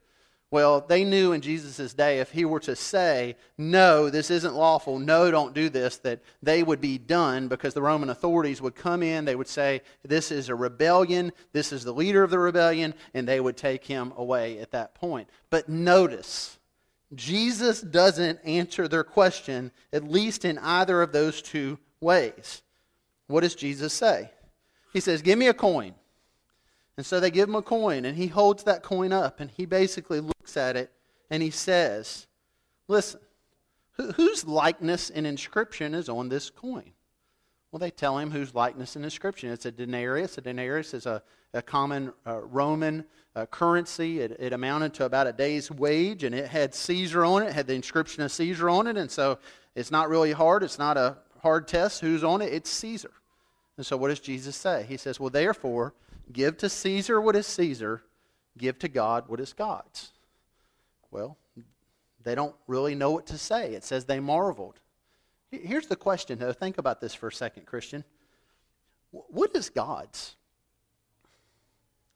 Well, 0.51 0.81
they 0.81 1.05
knew 1.05 1.33
in 1.33 1.41
Jesus' 1.41 1.93
day 1.93 2.21
if 2.21 2.31
he 2.31 2.45
were 2.45 2.61
to 2.61 2.77
say, 2.77 3.37
no, 3.59 4.09
this 4.09 4.31
isn't 4.31 4.55
lawful, 4.55 5.01
no, 5.01 5.31
don't 5.31 5.55
do 5.55 5.69
this, 5.69 5.97
that 5.99 6.21
they 6.41 6.63
would 6.63 6.81
be 6.81 6.99
done 6.99 7.49
because 7.49 7.75
the 7.75 7.83
Roman 7.83 8.11
authorities 8.11 8.63
would 8.63 8.77
come 8.77 9.03
in, 9.03 9.25
they 9.25 9.35
would 9.35 9.49
say, 9.49 9.83
this 10.05 10.31
is 10.31 10.49
a 10.49 10.55
rebellion, 10.55 11.33
this 11.53 11.73
is 11.73 11.83
the 11.83 11.93
leader 11.93 12.23
of 12.23 12.31
the 12.31 12.39
rebellion, 12.39 12.95
and 13.13 13.27
they 13.27 13.41
would 13.41 13.57
take 13.57 13.85
him 13.85 14.13
away 14.17 14.61
at 14.61 14.71
that 14.71 14.95
point. 14.95 15.29
But 15.51 15.69
notice, 15.69 16.59
Jesus 17.15 17.81
doesn't 17.81 18.39
answer 18.45 18.87
their 18.87 19.05
question, 19.05 19.73
at 19.93 20.05
least 20.05 20.45
in 20.45 20.59
either 20.59 21.03
of 21.03 21.11
those 21.11 21.43
two 21.43 21.79
ways. 22.01 22.63
What 23.27 23.41
does 23.41 23.57
Jesus 23.57 23.93
say? 23.93 24.31
He 24.93 25.01
says, 25.01 25.23
Give 25.23 25.39
me 25.39 25.49
a 25.49 25.55
coin. 25.55 25.95
And 26.97 27.05
so 27.05 27.21
they 27.21 27.31
give 27.31 27.49
him 27.49 27.55
a 27.55 27.63
coin, 27.63 28.05
and 28.05 28.17
he 28.17 28.29
holds 28.29 28.63
that 28.65 28.83
coin 28.83 29.13
up, 29.13 29.41
and 29.41 29.51
he 29.51 29.67
basically 29.67 30.21
looks 30.21 30.57
at 30.57 30.77
it, 30.77 30.91
and 31.31 31.43
he 31.43 31.51
says, 31.51 32.27
Listen, 32.89 33.21
whose 34.15 34.47
likeness 34.47 35.11
and 35.11 35.27
inscription 35.27 35.95
is 35.95 36.09
on 36.09 36.29
this 36.29 36.51
coin? 36.51 36.93
Well, 37.71 37.81
they 37.81 37.91
tell 37.91 38.19
him 38.19 38.31
whose 38.31 38.55
likeness 38.55 38.97
and 38.97 39.05
inscription. 39.05 39.51
It's 39.51 39.67
a 39.67 39.73
denarius. 39.73 40.39
A 40.39 40.41
denarius 40.41 40.95
is 40.95 41.05
a, 41.05 41.23
a 41.53 41.61
common 41.61 42.13
uh, 42.27 42.41
Roman 42.43 43.05
uh, 43.35 43.47
currency. 43.47 44.21
It, 44.21 44.37
it, 44.39 44.53
amounted 44.53 44.95
to 44.95 45.05
about 45.05 45.27
a 45.27 45.33
day's 45.33 45.71
wage, 45.71 46.25
and 46.25 46.35
it 46.35 46.49
had 46.49 46.75
Caesar 46.75 47.25
on 47.25 47.43
it, 47.43 47.49
it 47.49 47.53
had 47.53 47.67
the 47.67 47.75
inscription 47.75 48.23
of 48.23 48.33
Caesar 48.33 48.71
on 48.71 48.87
it. 48.87 48.97
And 48.97 49.11
so 49.11 49.39
it's 49.75 49.91
not 49.91 50.09
really 50.09 50.33
hard. 50.33 50.63
It's 50.63 50.79
not 50.79 50.97
a 50.97 51.19
hard 51.43 51.69
test. 51.69 52.01
Who's 52.01 52.25
on 52.25 52.41
it? 52.41 52.53
It's 52.53 52.71
Caesar. 52.71 53.11
And 53.77 53.85
so 53.85 53.97
what 53.97 54.09
does 54.09 54.21
Jesus 54.21 54.57
say? 54.57 54.87
He 54.89 54.97
says, 54.97 55.21
Well, 55.21 55.31
therefore, 55.31 55.93
Give 56.33 56.57
to 56.59 56.69
Caesar 56.69 57.21
what 57.21 57.37
is 57.37 57.47
Caesar, 57.47 58.03
give 58.59 58.79
to 58.81 58.89
God 58.89 59.29
what 59.29 59.41
is 59.41 59.53
God's. 59.53 60.11
Well, 61.11 61.37
they 62.25 62.35
don't 62.35 62.55
really 62.67 62.95
know 62.95 63.13
what 63.13 63.27
to 63.27 63.39
say. 63.39 63.75
It 63.75 63.85
says 63.85 64.05
they 64.05 64.21
marveled. 64.21 64.81
Here's 65.51 65.87
the 65.87 65.97
question, 65.97 66.39
though. 66.39 66.53
Think 66.53 66.79
about 66.79 67.01
this 67.01 67.15
for 67.15 67.29
a 67.29 67.33
second, 67.33 67.67
Christian. 67.67 68.05
What 69.11 69.55
is 69.55 69.71
God's? 69.71 70.35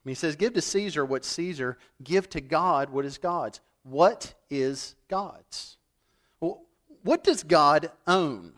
he 0.05 0.15
says, 0.15 0.35
Give 0.35 0.53
to 0.55 0.61
Caesar 0.61 1.05
what 1.05 1.25
Caesar, 1.25 1.79
give 2.03 2.29
to 2.31 2.41
God 2.41 2.91
what 2.91 3.05
is 3.05 3.19
God's. 3.19 3.61
What 3.85 4.35
is 4.51 4.97
God's? 5.09 5.77
What 7.03 7.25
does 7.25 7.43
God 7.45 7.91
own? 8.07 8.53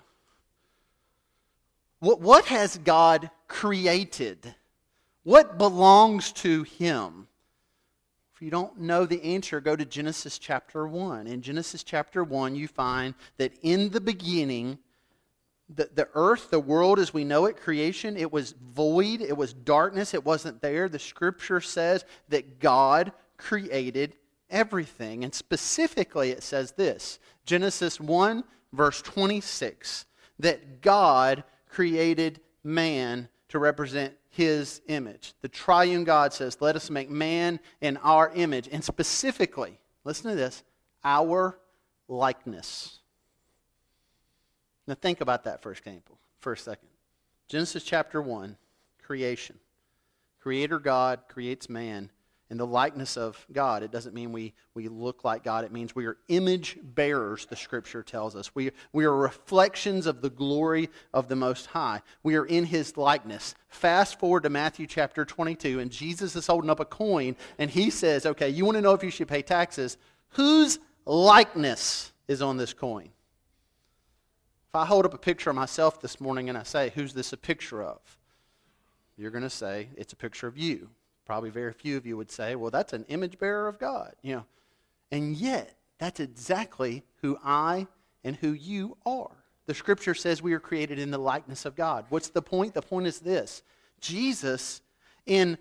What 2.01 2.47
has 2.47 2.79
God 2.79 3.31
created? 3.47 4.55
What 5.25 5.59
belongs 5.59 6.33
to 6.33 6.65
him? 6.65 7.29
If 8.35 8.43
you 8.43 8.51
don't 8.51 8.81
know 8.81 9.07
the 9.07 9.23
answer, 9.23 9.61
go 9.61 9.77
to 9.77 9.85
Genesis 9.85 10.39
chapter 10.39 10.87
1. 10.87 11.27
In 11.27 11.43
Genesis 11.43 11.85
chapter 11.85 12.25
1, 12.25 12.57
you 12.57 12.67
find 12.67 13.15
that 13.37 13.53
in 13.63 13.91
the 13.91 14.01
beginning, 14.01 14.79
the, 15.69 15.89
the 15.95 16.09
earth, 16.15 16.51
the 16.51 16.59
world 16.59 16.99
as 16.99 17.15
we 17.15 17.25
know 17.25 17.47
it, 17.47 17.57
creation, 17.57 18.17
it 18.17 18.33
was 18.33 18.53
void, 18.53 19.21
it 19.21 19.37
was 19.37 19.53
darkness, 19.53 20.13
it 20.13 20.25
wasn't 20.25 20.61
there. 20.61 20.89
The 20.89 20.99
scripture 20.99 21.61
says 21.61 22.05
that 22.31 22.59
God 22.59 23.13
created 23.37 24.17
everything. 24.51 25.25
And 25.25 25.35
specifically, 25.35 26.31
it 26.31 26.43
says 26.43 26.73
this 26.73 27.21
Genesis 27.47 28.01
1, 28.01 28.43
verse 28.73 29.03
26, 29.03 30.07
that 30.41 30.81
God 30.81 31.45
created 31.69 32.41
man 32.65 33.29
to 33.49 33.59
represent 33.59 34.15
his 34.33 34.81
image. 34.89 35.35
The 35.43 35.49
triune 35.49 36.05
God 36.05 36.33
says, 36.33 36.57
Let 36.61 36.75
us 36.75 36.91
make 36.91 37.11
man 37.11 37.61
in 37.81 37.99
our 37.99 38.33
image. 38.35 38.69
And 38.73 38.83
specifically, 38.83 39.79
listen 40.05 40.31
to 40.31 40.37
this, 40.37 40.65
our 41.05 41.59
likeness. 42.09 42.99
Now 44.87 44.95
think 44.95 45.21
about 45.21 45.45
that 45.45 45.63
for 45.63 45.71
example, 45.71 46.19
for 46.41 46.55
a 46.55 46.57
second. 46.57 46.89
Genesis 47.47 47.85
chapter 47.85 48.21
1, 48.21 48.57
creation. 49.03 49.59
Creator 50.41 50.79
God 50.79 51.21
creates 51.29 51.69
man 51.69 52.11
in 52.53 52.59
the 52.59 52.67
likeness 52.67 53.17
of 53.17 53.47
God. 53.51 53.83
It 53.83 53.91
doesn't 53.91 54.15
mean 54.15 54.31
we, 54.31 54.53
we 54.75 54.87
look 54.87 55.25
like 55.25 55.43
God. 55.43 55.65
It 55.65 55.73
means 55.73 55.95
we 55.95 56.05
are 56.05 56.19
image 56.29 56.77
bearers, 56.83 57.47
the 57.47 57.57
scripture 57.57 58.03
tells 58.03 58.37
us. 58.37 58.55
We, 58.55 58.73
we 58.93 59.07
are 59.07 59.17
reflections 59.17 60.07
of 60.07 60.21
the 60.21 60.29
glory 60.29 60.91
of 61.15 61.29
the 61.29 61.35
Most 61.35 61.65
High. 61.65 62.03
We 62.23 62.37
are 62.37 62.45
in 62.45 62.67
his 62.67 62.99
likeness. 62.99 63.55
Fast 63.71 64.21
forward 64.21 64.43
to 64.43 64.51
Matthew 64.51 64.87
chapter 64.87 65.25
22, 65.25 65.81
and 65.81 65.91
Jesus 65.91 66.37
is 66.37 66.47
holding 66.47 66.69
up 66.69 66.79
a 66.79 66.85
coin, 66.85 67.37
and 67.59 67.71
he 67.71 67.89
says, 67.89 68.27
Okay, 68.27 68.51
you 68.51 68.67
want 68.67 68.77
to 68.77 68.83
know 68.83 68.93
if 68.93 69.03
you 69.03 69.11
should 69.11 69.29
pay 69.29 69.41
taxes? 69.41 69.97
Whose 70.33 70.79
likeness 71.07 72.13
is 72.29 72.43
on 72.43 72.59
this 72.59 72.75
coin? 72.75 73.09
If 74.69 74.75
I 74.75 74.85
hold 74.85 75.07
up 75.07 75.15
a 75.15 75.19
picture 75.19 75.49
of 75.49 75.57
myself 75.57 76.03
this 76.03 76.21
morning 76.21 76.51
and 76.51 76.59
I 76.59 76.65
say, 76.65 76.93
Who's 76.95 77.15
this 77.15 77.33
a 77.33 77.39
picture 77.39 77.83
of? 77.83 77.99
You're 79.17 79.31
going 79.31 79.43
to 79.43 79.49
say, 79.49 79.89
It's 79.97 80.13
a 80.13 80.17
picture 80.17 80.47
of 80.47 80.59
you. 80.59 80.91
Probably 81.25 81.51
very 81.51 81.73
few 81.73 81.97
of 81.97 82.07
you 82.07 82.17
would 82.17 82.31
say, 82.31 82.57
Well, 82.57 82.71
that's 82.71 82.93
an 82.93 83.05
image 83.09 83.39
bearer 83.39 83.69
of 83.69 83.79
God. 83.79 84.15
You 84.23 84.37
know, 84.37 84.45
and 85.11 85.37
yet, 85.37 85.77
that's 85.99 86.21
exactly 86.21 87.05
who 87.21 87.39
I 87.45 87.87
and 88.25 88.37
who 88.37 88.53
you 88.53 88.97
are. 89.07 89.31
The 89.67 89.75
scripture 89.75 90.15
says 90.15 90.43
we 90.43 90.53
are 90.55 90.61
created 90.61 90.99
in 90.99 91.11
the 91.11 91.19
likeness 91.19 91.65
of 91.65 91.77
God. 91.77 92.07
What's 92.09 92.29
the 92.29 92.43
point? 92.43 92.75
The 92.75 92.83
point 92.83 93.07
is 93.07 93.21
this 93.21 93.63
Jesus, 94.01 94.81
in 95.27 95.59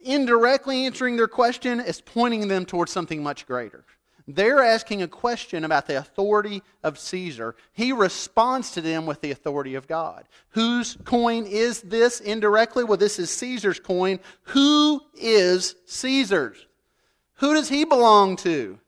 indirectly 0.00 0.86
answering 0.86 1.16
their 1.16 1.28
question, 1.28 1.80
is 1.80 2.00
pointing 2.00 2.48
them 2.48 2.64
towards 2.64 2.92
something 2.92 3.22
much 3.22 3.46
greater. 3.46 3.84
They're 4.30 4.62
asking 4.62 5.00
a 5.00 5.08
question 5.08 5.64
about 5.64 5.86
the 5.86 5.96
authority 5.96 6.62
of 6.82 6.98
Caesar. 6.98 7.56
He 7.72 7.92
responds 7.92 8.72
to 8.72 8.82
them 8.82 9.06
with 9.06 9.22
the 9.22 9.30
authority 9.30 9.74
of 9.74 9.88
God. 9.88 10.28
Whose 10.50 10.98
coin 11.04 11.46
is 11.46 11.80
this 11.80 12.20
indirectly? 12.20 12.84
Well, 12.84 12.98
this 12.98 13.18
is 13.18 13.30
Caesar's 13.30 13.80
coin. 13.80 14.20
Who 14.42 15.00
is 15.14 15.76
Caesar's? 15.86 16.66
Who 17.36 17.54
does 17.54 17.70
he 17.70 17.84
belong 17.84 18.36
to? 18.36 18.78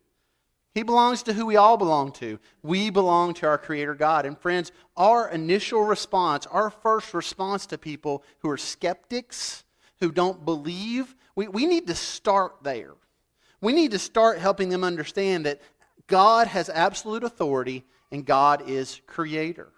He 0.75 0.83
belongs 0.83 1.23
to 1.23 1.33
who 1.33 1.47
we 1.47 1.57
all 1.57 1.79
belong 1.79 2.13
to. 2.13 2.39
We 2.63 2.91
belong 2.91 3.33
to 3.35 3.47
our 3.47 3.59
Creator 3.59 3.95
God. 3.95 4.27
And 4.27 4.39
friends, 4.39 4.73
our 4.95 5.31
initial 5.31 5.85
response, 5.85 6.47
our 6.47 6.69
first 6.69 7.15
response 7.15 7.65
to 7.67 7.79
people 7.79 8.25
who 8.41 8.51
are 8.51 8.59
skeptics, 8.59 9.65
who 10.01 10.13
don't 10.13 10.45
believe, 10.45 11.17
we, 11.35 11.49
we 11.49 11.65
need 11.65 11.87
to 11.87 11.95
start 11.95 12.57
there. 12.63 12.93
We 13.61 13.73
need 13.73 13.91
to 13.91 13.99
start 13.99 14.39
helping 14.39 14.69
them 14.69 14.85
understand 14.85 15.47
that 15.47 15.61
God 16.07 16.47
has 16.47 16.69
absolute 16.69 17.25
authority 17.25 17.85
and 18.11 18.25
God 18.25 18.69
is 18.69 19.01
creator. 19.07 19.69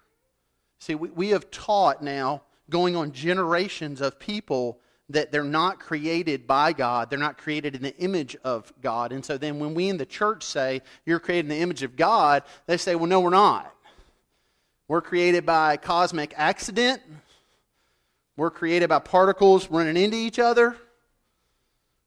See, 0.79 0.95
we, 0.95 1.09
we 1.09 1.29
have 1.29 1.51
taught 1.51 2.01
now, 2.01 2.43
going 2.69 2.95
on 2.95 3.11
generations 3.11 4.01
of 4.01 4.19
people, 4.19 4.79
that 5.09 5.31
they're 5.31 5.43
not 5.43 5.79
created 5.79 6.47
by 6.47 6.73
God. 6.73 7.09
They're 7.09 7.19
not 7.19 7.37
created 7.37 7.75
in 7.75 7.81
the 7.81 7.95
image 7.97 8.35
of 8.43 8.73
God. 8.81 9.11
And 9.11 9.23
so 9.23 9.37
then 9.37 9.59
when 9.59 9.73
we 9.73 9.89
in 9.89 9.97
the 9.97 10.05
church 10.05 10.43
say, 10.43 10.81
you're 11.05 11.19
created 11.19 11.45
in 11.45 11.57
the 11.57 11.61
image 11.61 11.83
of 11.83 11.95
God, 11.95 12.43
they 12.65 12.77
say, 12.77 12.95
well, 12.95 13.07
no, 13.07 13.19
we're 13.19 13.29
not. 13.29 13.73
We're 14.87 15.01
created 15.01 15.45
by 15.45 15.77
cosmic 15.77 16.33
accident. 16.37 17.01
We're 18.35 18.51
created 18.51 18.89
by 18.89 18.99
particles 18.99 19.69
running 19.69 19.97
into 19.97 20.17
each 20.17 20.39
other. 20.39 20.75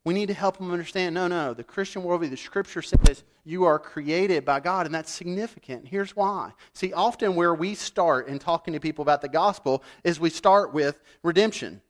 We 0.07 0.15
need 0.15 0.27
to 0.27 0.35
help 0.35 0.59
them 0.59 0.71
understand 0.71 1.17
no, 1.17 1.27
no, 1.27 1.53
the 1.53 1.65
Christian 1.65 2.03
worldview, 2.03 2.31
the 2.31 2.37
scripture 2.37 2.81
says 2.81 3.25
you 3.45 3.65
are 3.65 3.77
created 3.77 4.45
by 4.45 4.61
God, 4.61 4.87
and 4.87 4.95
that's 4.95 5.11
significant. 5.11 5.89
Here's 5.89 6.15
why. 6.15 6.53
See, 6.75 6.93
often 6.93 7.35
where 7.35 7.53
we 7.53 7.75
start 7.75 8.29
in 8.29 8.39
talking 8.39 8.73
to 8.75 8.79
people 8.79 9.03
about 9.03 9.21
the 9.21 9.29
gospel 9.29 9.83
is 10.05 10.21
we 10.21 10.31
start 10.31 10.73
with 10.73 11.03
redemption. 11.25 11.83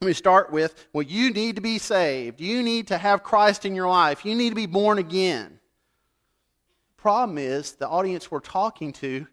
We 0.00 0.12
start 0.12 0.52
with, 0.52 0.86
well, 0.92 1.02
you 1.02 1.32
need 1.32 1.56
to 1.56 1.60
be 1.60 1.78
saved. 1.78 2.40
You 2.40 2.62
need 2.62 2.86
to 2.86 2.98
have 2.98 3.24
Christ 3.24 3.64
in 3.64 3.74
your 3.74 3.88
life. 3.88 4.24
You 4.24 4.36
need 4.36 4.50
to 4.50 4.54
be 4.54 4.66
born 4.66 4.98
again. 4.98 5.58
Problem 6.96 7.36
is, 7.36 7.72
the 7.72 7.88
audience 7.88 8.30
we're 8.30 8.38
talking 8.38 8.92
to 8.92 9.26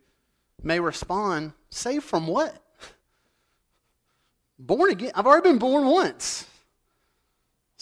may 0.64 0.80
respond, 0.80 1.54
saved 1.70 2.04
from 2.04 2.26
what? 2.26 2.60
Born 4.58 4.90
again? 4.90 5.12
I've 5.14 5.28
already 5.28 5.50
been 5.50 5.60
born 5.60 5.86
once. 5.86 6.48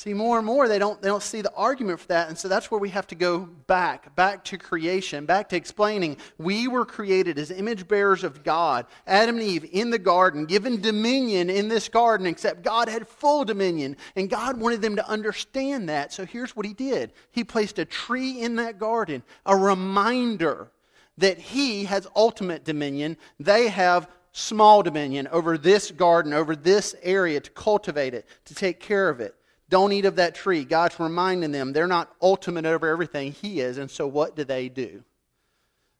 See, 0.01 0.15
more 0.15 0.39
and 0.39 0.47
more 0.47 0.67
they 0.67 0.79
don't, 0.79 0.99
they 0.99 1.09
don't 1.09 1.21
see 1.21 1.41
the 1.41 1.53
argument 1.53 1.99
for 1.99 2.07
that. 2.07 2.27
And 2.27 2.35
so 2.35 2.47
that's 2.47 2.71
where 2.71 2.79
we 2.79 2.89
have 2.89 3.05
to 3.05 3.13
go 3.13 3.41
back, 3.41 4.15
back 4.15 4.43
to 4.45 4.57
creation, 4.57 5.27
back 5.27 5.47
to 5.49 5.55
explaining 5.55 6.17
we 6.39 6.67
were 6.67 6.85
created 6.85 7.37
as 7.37 7.51
image 7.51 7.87
bearers 7.87 8.23
of 8.23 8.43
God. 8.43 8.87
Adam 9.05 9.37
and 9.37 9.45
Eve 9.45 9.69
in 9.71 9.91
the 9.91 9.99
garden, 9.99 10.47
given 10.47 10.81
dominion 10.81 11.51
in 11.51 11.67
this 11.67 11.87
garden, 11.87 12.25
except 12.25 12.63
God 12.63 12.89
had 12.89 13.07
full 13.07 13.45
dominion. 13.45 13.95
And 14.15 14.27
God 14.27 14.59
wanted 14.59 14.81
them 14.81 14.95
to 14.95 15.07
understand 15.07 15.87
that. 15.89 16.11
So 16.11 16.25
here's 16.25 16.55
what 16.55 16.65
He 16.65 16.73
did 16.73 17.13
He 17.29 17.43
placed 17.43 17.77
a 17.77 17.85
tree 17.85 18.41
in 18.41 18.55
that 18.55 18.79
garden, 18.79 19.21
a 19.45 19.55
reminder 19.55 20.71
that 21.19 21.37
He 21.37 21.83
has 21.83 22.07
ultimate 22.15 22.63
dominion. 22.63 23.17
They 23.39 23.67
have 23.67 24.09
small 24.31 24.81
dominion 24.81 25.27
over 25.27 25.59
this 25.59 25.91
garden, 25.91 26.33
over 26.33 26.55
this 26.55 26.95
area 27.03 27.39
to 27.39 27.51
cultivate 27.51 28.15
it, 28.15 28.25
to 28.45 28.55
take 28.55 28.79
care 28.79 29.07
of 29.07 29.19
it. 29.19 29.35
Don't 29.71 29.93
eat 29.93 30.05
of 30.05 30.17
that 30.17 30.35
tree. 30.35 30.65
God's 30.65 30.99
reminding 30.99 31.51
them 31.51 31.71
they're 31.71 31.87
not 31.87 32.13
ultimate 32.21 32.65
over 32.65 32.87
everything. 32.87 33.31
He 33.31 33.61
is. 33.61 33.77
And 33.77 33.89
so 33.89 34.05
what 34.05 34.35
do 34.35 34.43
they 34.43 34.69
do? 34.69 35.03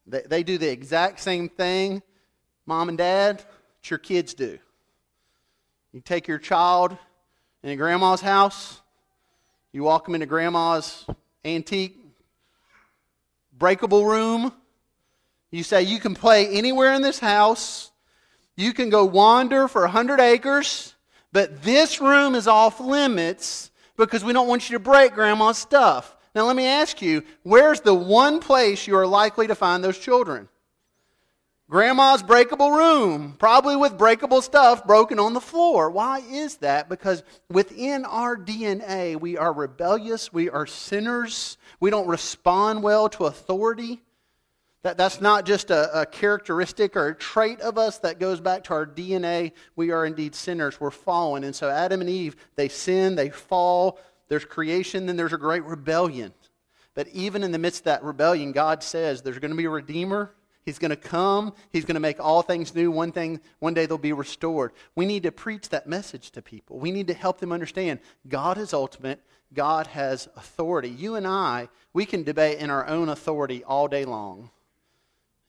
They, 0.06 0.22
they 0.28 0.44
do 0.44 0.58
the 0.58 0.70
exact 0.70 1.22
same 1.22 1.48
thing, 1.48 2.04
mom 2.66 2.90
and 2.90 2.98
dad, 2.98 3.38
that 3.38 3.90
your 3.90 3.98
kids 3.98 4.34
do. 4.34 4.60
You 5.94 6.02
take 6.02 6.28
your 6.28 6.38
child 6.38 6.98
in 7.64 7.78
grandma's 7.78 8.22
house, 8.22 8.82
you 9.72 9.84
walk 9.84 10.06
them 10.06 10.16
into 10.16 10.28
grandma's 10.28 11.06
antique 11.46 11.98
breakable 13.58 14.06
room. 14.06 14.52
You 15.52 15.64
say, 15.64 15.84
You 15.84 16.00
can 16.00 16.16
play 16.16 16.50
anywhere 16.50 16.94
in 16.94 17.02
this 17.02 17.20
house. 17.20 17.92
You 18.58 18.74
can 18.74 18.90
go 18.90 19.06
wander 19.06 19.70
for 19.70 19.82
100 19.84 20.20
acres. 20.20 20.91
But 21.32 21.64
this 21.64 22.02
room 22.02 22.36
is 22.36 22.48
off 22.48 22.80
limits 22.80 23.72
because 23.98 24.24
we 24.24 24.34
don't 24.34 24.48
want 24.48 24.70
you 24.70 24.78
to 24.78 24.84
break 24.84 25.14
grandma's 25.14 25.58
stuff. 25.58 26.16
Now, 26.34 26.46
let 26.46 26.56
me 26.56 26.66
ask 26.66 27.02
you 27.02 27.24
where's 27.44 27.82
the 27.82 27.94
one 27.94 28.40
place 28.40 28.88
you 28.88 28.96
are 28.96 29.08
likely 29.08 29.48
to 29.48 29.56
find 29.56 29.84
those 29.84 29.98
children? 29.98 30.48
Grandma's 31.70 32.22
breakable 32.22 32.72
room, 32.72 33.38
probably 33.40 33.78
with 33.78 33.98
breakable 33.98 34.42
stuff 34.42 34.86
broken 34.86 35.20
on 35.20 35.34
the 35.34 35.40
floor. 35.40 35.90
Why 35.90 36.20
is 36.20 36.58
that? 36.58 36.90
Because 36.90 37.24
within 37.50 38.04
our 38.04 38.36
DNA, 38.36 39.18
we 39.18 39.38
are 39.38 39.54
rebellious, 39.54 40.34
we 40.34 40.50
are 40.50 40.68
sinners, 40.68 41.58
we 41.80 41.90
don't 41.90 42.10
respond 42.10 42.84
well 42.84 43.08
to 43.08 43.24
authority. 43.24 44.02
That, 44.84 44.98
that's 44.98 45.22
not 45.22 45.46
just 45.46 45.70
a, 45.70 46.02
a, 46.02 46.06
characteristic 46.08 46.96
or 46.96 47.10
a 47.10 47.16
trait 47.16 47.62
of 47.62 47.78
us 47.78 48.00
that 48.00 48.20
goes 48.20 48.42
back 48.42 48.64
to 48.66 48.74
our 48.74 48.86
DNA. 48.86 49.52
We 49.76 49.92
are 49.92 50.08
indeed 50.08 50.34
sinners. 50.34 50.80
We're 50.80 50.90
fallen. 50.90 51.44
And 51.44 51.56
so 51.56 51.70
Adam 51.70 52.02
and 52.02 52.10
Eve, 52.10 52.36
they 52.56 52.68
sin, 52.68 53.16
they 53.16 53.30
fall. 53.30 54.00
There's 54.28 54.46
creation, 54.46 55.06
then 55.06 55.18
there's 55.18 55.34
a 55.34 55.38
great 55.38 55.64
rebellion. 55.66 56.34
But 56.96 57.08
even 57.10 57.44
in 57.44 57.52
the 57.52 57.60
midst 57.60 57.82
of 57.82 57.86
that 57.86 58.04
rebellion, 58.04 58.54
God 58.54 58.82
says 58.82 59.22
there's 59.22 59.40
going 59.40 59.52
to 59.52 59.58
be 59.58 59.66
a 59.66 59.70
redeemer. 59.70 60.34
He's 60.66 60.80
going 60.80 60.90
to 60.90 60.96
come. 60.96 61.54
He's 61.72 61.86
going 61.86 61.96
to 61.96 62.02
make 62.02 62.20
all 62.20 62.42
things 62.42 62.74
new. 62.74 62.92
One 62.92 63.12
thing, 63.12 63.40
one 63.60 63.74
day 63.74 63.86
they'll 63.86 63.98
be 63.98 64.14
restored. 64.14 64.74
We 64.96 65.06
need 65.06 65.24
to 65.24 65.32
preach 65.32 65.70
that 65.70 65.88
message 65.88 66.32
to 66.32 66.42
people. 66.42 66.80
We 66.80 66.92
need 66.92 67.08
to 67.08 67.14
help 67.14 67.40
them 67.40 67.52
understand 67.52 68.00
God 68.28 68.58
is 68.58 68.74
ultimate. 68.74 69.22
God 69.54 69.88
has 69.88 70.28
authority. 70.36 70.90
You 70.90 71.16
and 71.16 71.28
I, 71.28 71.70
we 71.94 72.06
can 72.06 72.24
debate 72.24 72.60
in 72.60 72.70
our 72.70 72.88
own 72.88 73.10
authority 73.10 73.64
all 73.64 73.88
day 73.88 74.06
long. 74.06 74.50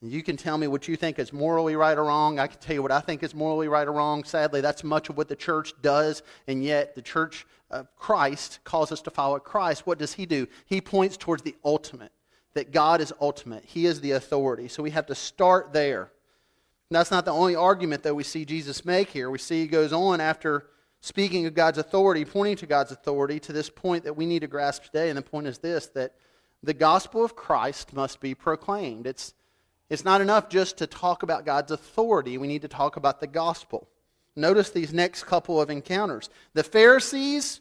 You 0.04 0.24
can 0.24 0.36
tell 0.36 0.58
me 0.58 0.66
what 0.66 0.88
you 0.88 0.96
think 0.96 1.20
is 1.20 1.32
morally 1.32 1.76
right 1.76 1.96
or 1.96 2.04
wrong. 2.04 2.40
I 2.40 2.48
can 2.48 2.58
tell 2.58 2.74
you 2.74 2.82
what 2.82 2.90
I 2.90 2.98
think 2.98 3.22
is 3.22 3.36
morally 3.36 3.68
right 3.68 3.86
or 3.86 3.92
wrong. 3.92 4.24
Sadly, 4.24 4.60
that's 4.60 4.82
much 4.82 5.08
of 5.08 5.16
what 5.16 5.28
the 5.28 5.36
church 5.36 5.74
does, 5.80 6.24
and 6.48 6.64
yet 6.64 6.96
the 6.96 7.02
church 7.02 7.46
of 7.70 7.86
Christ 7.96 8.58
calls 8.64 8.90
us 8.90 9.00
to 9.02 9.10
follow 9.10 9.38
Christ. 9.38 9.86
What 9.86 9.98
does 9.98 10.14
he 10.14 10.26
do? 10.26 10.48
He 10.66 10.80
points 10.80 11.16
towards 11.16 11.42
the 11.42 11.54
ultimate, 11.64 12.10
that 12.54 12.72
God 12.72 13.00
is 13.00 13.12
ultimate. 13.20 13.64
He 13.64 13.86
is 13.86 14.00
the 14.00 14.12
authority. 14.12 14.66
So 14.66 14.82
we 14.82 14.90
have 14.90 15.06
to 15.06 15.14
start 15.14 15.72
there. 15.72 16.10
And 16.90 16.96
that's 16.96 17.12
not 17.12 17.24
the 17.24 17.32
only 17.32 17.54
argument 17.54 18.02
that 18.02 18.14
we 18.14 18.24
see 18.24 18.44
Jesus 18.44 18.84
make 18.84 19.08
here. 19.08 19.30
We 19.30 19.38
see 19.38 19.60
he 19.60 19.66
goes 19.68 19.92
on 19.92 20.20
after 20.20 20.66
speaking 21.00 21.46
of 21.46 21.54
God's 21.54 21.78
authority, 21.78 22.24
pointing 22.24 22.56
to 22.56 22.66
God's 22.66 22.90
authority 22.90 23.38
to 23.40 23.52
this 23.52 23.70
point 23.70 24.04
that 24.04 24.16
we 24.16 24.26
need 24.26 24.40
to 24.40 24.48
grasp 24.48 24.84
today. 24.84 25.10
And 25.10 25.16
the 25.16 25.22
point 25.22 25.46
is 25.46 25.58
this 25.58 25.86
that 25.94 26.16
the 26.62 26.74
gospel 26.74 27.24
of 27.24 27.36
Christ 27.36 27.92
must 27.92 28.20
be 28.20 28.34
proclaimed. 28.34 29.06
It's, 29.06 29.32
it's 29.92 30.06
not 30.06 30.22
enough 30.22 30.48
just 30.48 30.78
to 30.78 30.86
talk 30.86 31.22
about 31.22 31.44
God's 31.44 31.70
authority, 31.70 32.38
we 32.38 32.48
need 32.48 32.62
to 32.62 32.68
talk 32.68 32.96
about 32.96 33.20
the 33.20 33.26
gospel. 33.26 33.86
Notice 34.34 34.70
these 34.70 34.94
next 34.94 35.24
couple 35.24 35.60
of 35.60 35.68
encounters. 35.68 36.30
The 36.54 36.62
Pharisees, 36.62 37.60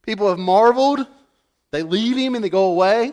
people 0.00 0.30
have 0.30 0.38
marveled, 0.38 1.06
they 1.72 1.82
leave 1.82 2.16
him 2.16 2.34
and 2.34 2.42
they 2.42 2.48
go 2.48 2.70
away. 2.70 3.12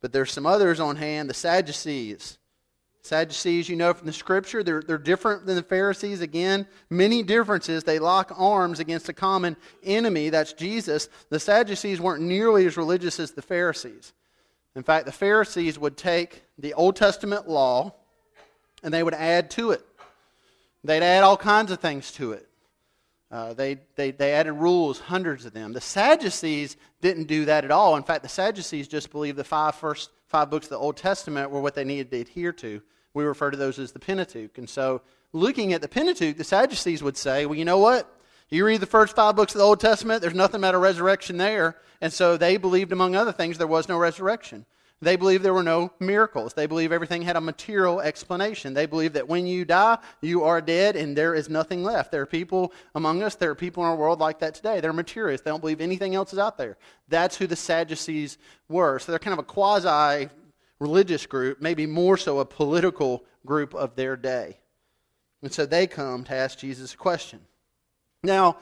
But 0.00 0.10
there's 0.10 0.32
some 0.32 0.46
others 0.46 0.80
on 0.80 0.96
hand, 0.96 1.28
the 1.28 1.34
Sadducees. 1.34 2.38
Sadducees, 3.02 3.68
you 3.68 3.76
know 3.76 3.92
from 3.92 4.06
the 4.06 4.12
scripture, 4.14 4.62
they're, 4.62 4.80
they're 4.80 4.96
different 4.96 5.44
than 5.44 5.56
the 5.56 5.62
Pharisees. 5.62 6.22
Again, 6.22 6.66
many 6.88 7.22
differences. 7.22 7.84
They 7.84 7.98
lock 7.98 8.32
arms 8.38 8.80
against 8.80 9.10
a 9.10 9.12
common 9.12 9.54
enemy, 9.84 10.30
that's 10.30 10.54
Jesus. 10.54 11.10
The 11.28 11.40
Sadducees 11.40 12.00
weren't 12.00 12.22
nearly 12.22 12.64
as 12.64 12.78
religious 12.78 13.20
as 13.20 13.32
the 13.32 13.42
Pharisees. 13.42 14.14
In 14.78 14.84
fact, 14.84 15.06
the 15.06 15.12
Pharisees 15.12 15.76
would 15.76 15.96
take 15.96 16.44
the 16.56 16.72
Old 16.74 16.94
Testament 16.94 17.48
law 17.48 17.94
and 18.84 18.94
they 18.94 19.02
would 19.02 19.12
add 19.12 19.50
to 19.50 19.72
it. 19.72 19.84
They'd 20.84 21.02
add 21.02 21.24
all 21.24 21.36
kinds 21.36 21.72
of 21.72 21.80
things 21.80 22.12
to 22.12 22.30
it. 22.30 22.48
Uh, 23.28 23.54
they, 23.54 23.78
they, 23.96 24.12
they 24.12 24.32
added 24.34 24.52
rules, 24.52 25.00
hundreds 25.00 25.44
of 25.44 25.52
them. 25.52 25.72
The 25.72 25.80
Sadducees 25.80 26.76
didn't 27.00 27.24
do 27.24 27.46
that 27.46 27.64
at 27.64 27.72
all. 27.72 27.96
In 27.96 28.04
fact, 28.04 28.22
the 28.22 28.28
Sadducees 28.28 28.86
just 28.86 29.10
believed 29.10 29.36
the 29.36 29.42
five 29.42 29.74
first 29.74 30.10
five 30.28 30.48
books 30.48 30.66
of 30.66 30.70
the 30.70 30.78
Old 30.78 30.96
Testament 30.96 31.50
were 31.50 31.60
what 31.60 31.74
they 31.74 31.82
needed 31.82 32.12
to 32.12 32.20
adhere 32.20 32.52
to. 32.52 32.80
We 33.14 33.24
refer 33.24 33.50
to 33.50 33.56
those 33.56 33.80
as 33.80 33.90
the 33.90 33.98
Pentateuch. 33.98 34.58
And 34.58 34.70
so, 34.70 35.02
looking 35.32 35.72
at 35.72 35.82
the 35.82 35.88
Pentateuch, 35.88 36.36
the 36.36 36.44
Sadducees 36.44 37.02
would 37.02 37.16
say, 37.16 37.46
well, 37.46 37.58
you 37.58 37.64
know 37.64 37.78
what? 37.78 38.08
You 38.50 38.64
read 38.64 38.80
the 38.80 38.86
first 38.86 39.14
five 39.14 39.36
books 39.36 39.54
of 39.54 39.58
the 39.58 39.64
Old 39.64 39.80
Testament, 39.80 40.22
there's 40.22 40.34
nothing 40.34 40.60
about 40.60 40.74
a 40.74 40.78
resurrection 40.78 41.36
there. 41.36 41.76
And 42.00 42.12
so 42.12 42.36
they 42.36 42.56
believed, 42.56 42.92
among 42.92 43.14
other 43.14 43.32
things, 43.32 43.58
there 43.58 43.66
was 43.66 43.88
no 43.88 43.98
resurrection. 43.98 44.64
They 45.00 45.16
believe 45.16 45.42
there 45.42 45.54
were 45.54 45.62
no 45.62 45.92
miracles. 46.00 46.54
They 46.54 46.66
believe 46.66 46.90
everything 46.90 47.22
had 47.22 47.36
a 47.36 47.40
material 47.40 48.00
explanation. 48.00 48.74
They 48.74 48.86
believe 48.86 49.12
that 49.12 49.28
when 49.28 49.46
you 49.46 49.64
die, 49.64 49.98
you 50.22 50.42
are 50.42 50.60
dead 50.60 50.96
and 50.96 51.16
there 51.16 51.34
is 51.34 51.48
nothing 51.48 51.84
left. 51.84 52.10
There 52.10 52.22
are 52.22 52.26
people 52.26 52.72
among 52.96 53.22
us, 53.22 53.36
there 53.36 53.50
are 53.50 53.54
people 53.54 53.84
in 53.84 53.90
our 53.90 53.96
world 53.96 54.18
like 54.18 54.40
that 54.40 54.54
today. 54.54 54.80
They're 54.80 54.92
materialists. 54.92 55.44
They 55.44 55.52
don't 55.52 55.60
believe 55.60 55.80
anything 55.80 56.16
else 56.16 56.32
is 56.32 56.38
out 56.38 56.58
there. 56.58 56.78
That's 57.08 57.36
who 57.36 57.46
the 57.46 57.54
Sadducees 57.54 58.38
were. 58.68 58.98
So 58.98 59.12
they're 59.12 59.20
kind 59.20 59.34
of 59.34 59.38
a 59.38 59.44
quasi 59.44 60.30
religious 60.80 61.26
group, 61.26 61.60
maybe 61.60 61.86
more 61.86 62.16
so 62.16 62.40
a 62.40 62.44
political 62.44 63.24
group 63.46 63.74
of 63.74 63.94
their 63.94 64.16
day. 64.16 64.58
And 65.42 65.52
so 65.52 65.64
they 65.64 65.86
come 65.86 66.24
to 66.24 66.34
ask 66.34 66.58
Jesus 66.58 66.94
a 66.94 66.96
question. 66.96 67.40
Now, 68.22 68.56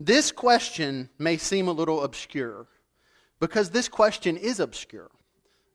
this 0.00 0.32
question 0.32 1.08
may 1.18 1.36
seem 1.36 1.68
a 1.68 1.72
little 1.72 2.02
obscure 2.02 2.66
because 3.40 3.70
this 3.70 3.88
question 3.88 4.36
is 4.36 4.60
obscure. 4.60 5.10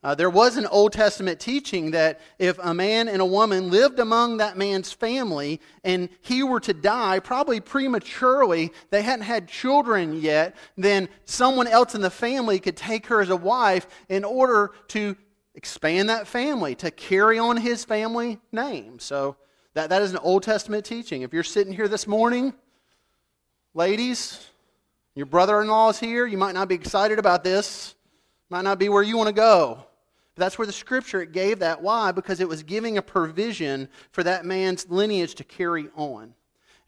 Uh, 0.04 0.16
there 0.16 0.32
was 0.32 0.58
an 0.58 0.66
Old 0.66 0.94
Testament 0.94 1.40
teaching 1.40 1.92
that 1.92 2.20
if 2.40 2.58
a 2.58 2.74
man 2.74 3.08
and 3.08 3.22
a 3.22 3.26
woman 3.26 3.70
lived 3.70 4.00
among 4.00 4.38
that 4.38 4.58
man's 4.58 4.92
family 4.92 5.62
and 5.84 6.10
he 6.22 6.42
were 6.42 6.60
to 6.62 6.74
die, 6.74 7.20
probably 7.20 7.60
prematurely, 7.60 8.72
they 8.90 9.04
hadn't 9.04 9.26
had 9.26 9.48
children 9.48 10.20
yet, 10.20 10.56
then 10.76 11.08
someone 11.26 11.68
else 11.68 11.94
in 11.94 12.02
the 12.02 12.10
family 12.10 12.60
could 12.60 12.76
take 12.76 13.06
her 13.08 13.22
as 13.22 13.30
a 13.30 13.36
wife 13.36 13.86
in 14.10 14.24
order 14.24 14.72
to 14.88 15.16
expand 15.54 16.10
that 16.10 16.28
family, 16.28 16.74
to 16.74 16.90
carry 16.90 17.38
on 17.38 17.58
his 17.58 17.86
family 17.86 18.40
name. 18.52 18.98
So 18.98 19.36
that, 19.76 19.92
that 19.92 20.02
is 20.02 20.12
an 20.12 20.20
Old 20.24 20.42
Testament 20.42 20.84
teaching. 20.84 21.22
If 21.22 21.32
you're 21.32 21.44
sitting 21.44 21.74
here 21.74 21.88
this 21.88 22.08
morning, 22.08 22.56
ladies, 23.74 24.48
your 25.16 25.26
brother 25.26 25.62
in 25.62 25.68
law 25.68 25.90
is 25.90 26.00
here, 26.00 26.26
you 26.26 26.38
might 26.38 26.54
not 26.54 26.70
be 26.70 26.76
excited 26.76 27.20
about 27.20 27.44
this, 27.44 27.96
might 28.50 28.64
not 28.64 28.80
be 28.80 28.90
where 28.90 29.04
you 29.04 29.18
want 29.18 29.28
to 29.28 29.34
go. 29.34 29.86
But 30.36 30.42
that's 30.42 30.58
where 30.58 30.66
the 30.66 30.74
scripture 30.74 31.22
it 31.22 31.32
gave 31.32 31.60
that. 31.60 31.82
Why? 31.82 32.12
Because 32.12 32.40
it 32.40 32.48
was 32.48 32.64
giving 32.64 32.98
a 32.98 33.02
provision 33.02 33.90
for 34.12 34.24
that 34.24 34.46
man's 34.46 34.90
lineage 34.90 35.36
to 35.36 35.44
carry 35.44 35.90
on. 35.96 36.34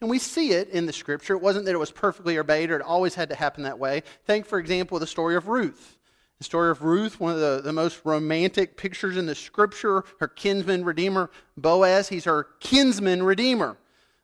And 0.00 0.10
we 0.10 0.18
see 0.18 0.52
it 0.52 0.70
in 0.70 0.86
the 0.86 0.92
scripture. 0.92 1.34
It 1.34 1.42
wasn't 1.42 1.66
that 1.66 1.74
it 1.74 1.78
was 1.78 1.90
perfectly 1.90 2.38
obeyed 2.38 2.70
or 2.70 2.76
it 2.76 2.82
always 2.82 3.14
had 3.14 3.28
to 3.30 3.34
happen 3.34 3.64
that 3.64 3.78
way. 3.78 4.02
Think, 4.26 4.46
for 4.46 4.58
example, 4.58 4.98
the 4.98 5.06
story 5.06 5.36
of 5.36 5.48
Ruth. 5.48 5.98
The 6.38 6.44
story 6.44 6.70
of 6.70 6.82
Ruth, 6.82 7.20
one 7.20 7.32
of 7.32 7.40
the, 7.40 7.60
the 7.62 7.72
most 7.72 8.00
romantic 8.04 8.76
pictures 8.76 9.16
in 9.16 9.26
the 9.26 9.34
scripture, 9.34 10.04
her 10.20 10.28
kinsman 10.28 10.84
redeemer, 10.84 11.30
Boaz, 11.56 12.08
he's 12.08 12.24
her 12.24 12.48
kinsman 12.60 13.22
redeemer. 13.22 13.78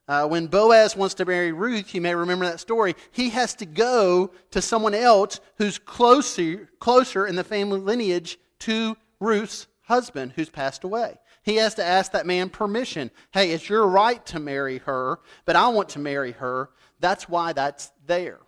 Uh, 0.09 0.27
when 0.27 0.49
Boaz 0.49 0.97
wants 0.97 1.15
to 1.15 1.25
marry 1.25 1.53
Ruth, 1.53 1.95
you 1.95 2.01
may 2.01 2.15
remember 2.15 2.45
that 2.45 2.61
story, 2.61 2.97
he 3.13 3.31
has 3.31 3.55
to 3.55 3.67
go 3.67 4.33
to 4.51 4.61
someone 4.61 4.95
else 4.95 5.41
who's 5.57 5.79
closer, 5.79 6.69
closer 6.81 7.27
in 7.27 7.37
the 7.37 7.45
family 7.45 7.79
lineage 7.79 8.39
to 8.61 8.97
Ruth's 9.21 9.69
husband 9.83 10.33
who's 10.35 10.51
passed 10.51 10.85
away. 10.85 11.17
He 11.43 11.57
has 11.57 11.75
to 11.77 11.85
ask 11.85 12.13
that 12.13 12.27
man 12.27 12.49
permission. 12.49 13.11
Hey, 13.33 13.53
it's 13.53 13.69
your 13.69 13.87
right 13.87 14.25
to 14.27 14.39
marry 14.39 14.79
her, 14.79 15.21
but 15.45 15.57
I 15.57 15.69
want 15.69 15.91
to 15.91 15.99
marry 15.99 16.33
her. 16.33 16.71
That's 16.99 17.29
why 17.29 17.53
that's 17.53 17.93
there. 18.07 18.41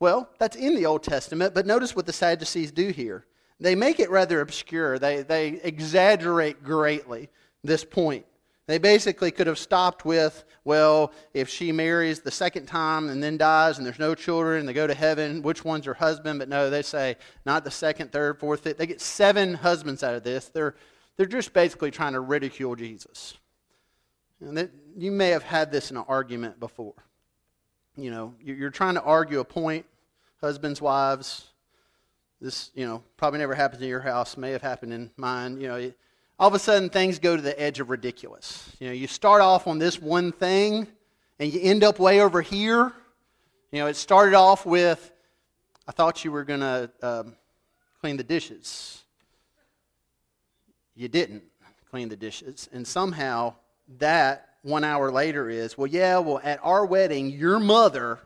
Well, 0.00 0.28
that's 0.38 0.56
in 0.56 0.74
the 0.74 0.86
Old 0.86 1.02
Testament, 1.02 1.54
but 1.54 1.66
notice 1.66 1.96
what 1.96 2.06
the 2.06 2.12
Sadducees 2.12 2.70
do 2.70 2.90
here. 2.90 3.26
They 3.60 3.74
make 3.74 3.98
it 3.98 4.10
rather 4.10 4.40
obscure, 4.40 4.98
they, 4.98 5.22
they 5.22 5.60
exaggerate 5.62 6.62
greatly 6.62 7.28
this 7.64 7.84
point. 7.84 8.24
They 8.68 8.76
basically 8.76 9.30
could 9.30 9.46
have 9.46 9.58
stopped 9.58 10.04
with, 10.04 10.44
well, 10.62 11.12
if 11.32 11.48
she 11.48 11.72
marries 11.72 12.20
the 12.20 12.30
second 12.30 12.66
time 12.66 13.08
and 13.08 13.22
then 13.22 13.38
dies 13.38 13.78
and 13.78 13.86
there's 13.86 13.98
no 13.98 14.14
children 14.14 14.60
and 14.60 14.68
they 14.68 14.74
go 14.74 14.86
to 14.86 14.92
heaven, 14.92 15.40
which 15.40 15.64
one's 15.64 15.86
her 15.86 15.94
husband? 15.94 16.38
But 16.38 16.50
no, 16.50 16.68
they 16.68 16.82
say 16.82 17.16
not 17.46 17.64
the 17.64 17.70
second, 17.70 18.12
third, 18.12 18.38
fourth, 18.38 18.60
fifth. 18.60 18.76
They 18.76 18.86
get 18.86 19.00
seven 19.00 19.54
husbands 19.54 20.02
out 20.02 20.14
of 20.14 20.22
this. 20.22 20.50
They're, 20.50 20.74
they're 21.16 21.24
just 21.24 21.54
basically 21.54 21.90
trying 21.90 22.12
to 22.12 22.20
ridicule 22.20 22.76
Jesus. 22.76 23.38
And 24.42 24.58
that, 24.58 24.70
you 24.94 25.12
may 25.12 25.30
have 25.30 25.44
had 25.44 25.72
this 25.72 25.90
in 25.90 25.96
an 25.96 26.04
argument 26.06 26.60
before. 26.60 26.92
You 27.96 28.10
know, 28.10 28.34
you're 28.38 28.68
trying 28.68 28.96
to 28.96 29.02
argue 29.02 29.40
a 29.40 29.44
point, 29.44 29.86
husbands, 30.42 30.82
wives. 30.82 31.46
This, 32.38 32.70
you 32.74 32.84
know, 32.86 33.02
probably 33.16 33.38
never 33.38 33.54
happened 33.54 33.80
in 33.82 33.88
your 33.88 34.02
house, 34.02 34.36
may 34.36 34.50
have 34.50 34.60
happened 34.60 34.92
in 34.92 35.10
mine. 35.16 35.58
You 35.58 35.68
know, 35.68 35.92
all 36.38 36.48
of 36.48 36.54
a 36.54 36.58
sudden 36.58 36.88
things 36.88 37.18
go 37.18 37.34
to 37.34 37.42
the 37.42 37.60
edge 37.60 37.80
of 37.80 37.90
ridiculous. 37.90 38.70
You 38.78 38.88
know, 38.88 38.92
you 38.92 39.06
start 39.06 39.40
off 39.40 39.66
on 39.66 39.78
this 39.78 40.00
one 40.00 40.30
thing 40.30 40.86
and 41.38 41.52
you 41.52 41.60
end 41.60 41.82
up 41.82 41.98
way 41.98 42.20
over 42.20 42.40
here. 42.40 42.92
You 43.72 43.80
know, 43.80 43.86
it 43.86 43.96
started 43.96 44.34
off 44.34 44.64
with, 44.64 45.10
I 45.86 45.92
thought 45.92 46.24
you 46.24 46.30
were 46.30 46.44
going 46.44 46.60
to 46.60 46.90
um, 47.02 47.36
clean 48.00 48.16
the 48.16 48.24
dishes. 48.24 49.02
You 50.94 51.08
didn't 51.08 51.42
clean 51.90 52.08
the 52.08 52.16
dishes. 52.16 52.68
And 52.72 52.86
somehow 52.86 53.54
that 53.98 54.48
one 54.62 54.84
hour 54.84 55.10
later 55.10 55.48
is, 55.50 55.76
well, 55.76 55.86
yeah, 55.86 56.18
well, 56.18 56.40
at 56.44 56.60
our 56.62 56.86
wedding, 56.86 57.30
your 57.30 57.58
mother. 57.58 58.20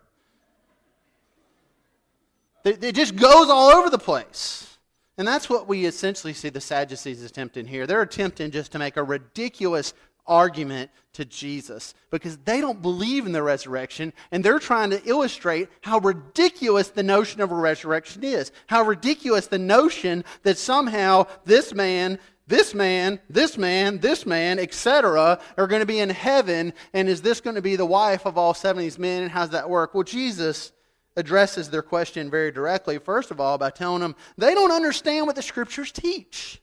It 2.65 2.95
just 2.95 3.17
goes 3.17 3.49
all 3.49 3.71
over 3.71 3.91
the 3.91 3.99
place. 3.99 4.72
And 5.19 5.29
that's 5.29 5.51
what 5.51 5.69
we 5.69 5.85
essentially 5.85 6.33
see 6.33 6.49
the 6.49 6.61
Sadducees 6.61 7.23
attempting 7.23 7.67
here. 7.67 7.87
They're 7.87 8.03
attempting 8.03 8.51
just 8.51 8.73
to 8.73 8.79
make 8.79 8.97
a 8.97 9.03
ridiculous 9.03 9.93
argument 10.27 10.91
to 11.15 11.25
Jesus 11.25 11.95
because 12.11 12.39
they 12.39 12.61
don't 12.61 12.81
believe 12.81 13.27
in 13.27 13.33
the 13.33 13.43
resurrection 13.43 14.13
and 14.31 14.43
they're 14.43 14.59
trying 14.59 14.91
to 14.91 15.03
illustrate 15.07 15.69
how 15.83 15.99
ridiculous 15.99 16.89
the 16.89 17.03
notion 17.03 17.41
of 17.41 17.51
a 17.51 17.57
resurrection 17.57 18.25
is. 18.25 18.53
How 18.69 18.83
ridiculous 18.83 19.47
the 19.47 19.59
notion 19.59 20.25
that 20.43 20.59
somehow 20.59 21.27
this 21.45 21.75
man, 21.75 22.19
this 22.47 22.73
man, 22.75 23.21
this 23.29 23.59
man, 23.59 23.99
this 23.99 24.25
man, 24.25 24.59
etc., 24.59 25.39
are 25.59 25.67
going 25.67 25.81
to 25.81 25.87
be 25.87 26.01
in 26.01 26.11
heaven 26.11 26.73
and 26.95 27.09
is 27.09 27.21
this 27.21 27.41
going 27.41 27.57
to 27.57 27.63
be 27.63 27.77
the 27.77 27.85
wife 27.85 28.25
of 28.25 28.39
all 28.39 28.55
seven 28.55 28.81
of 28.81 28.85
these 28.85 28.99
men 28.99 29.25
and 29.25 29.33
how's 29.33 29.51
that 29.51 29.69
work? 29.69 29.93
Well, 29.93 30.05
Jesus 30.05 30.73
addresses 31.17 31.71
their 31.71 31.83
question 31.83 32.31
very 32.31 32.51
directly, 32.51 32.99
first 32.99 33.31
of 33.31 33.41
all, 33.41 33.59
by 33.59 33.71
telling 33.71 34.01
them 34.01 34.17
they 34.37 34.55
don't 34.55 34.73
understand 34.73 35.27
what 35.27 35.37
the 35.37 35.43
scriptures 35.43 35.93
teach. 35.93 36.61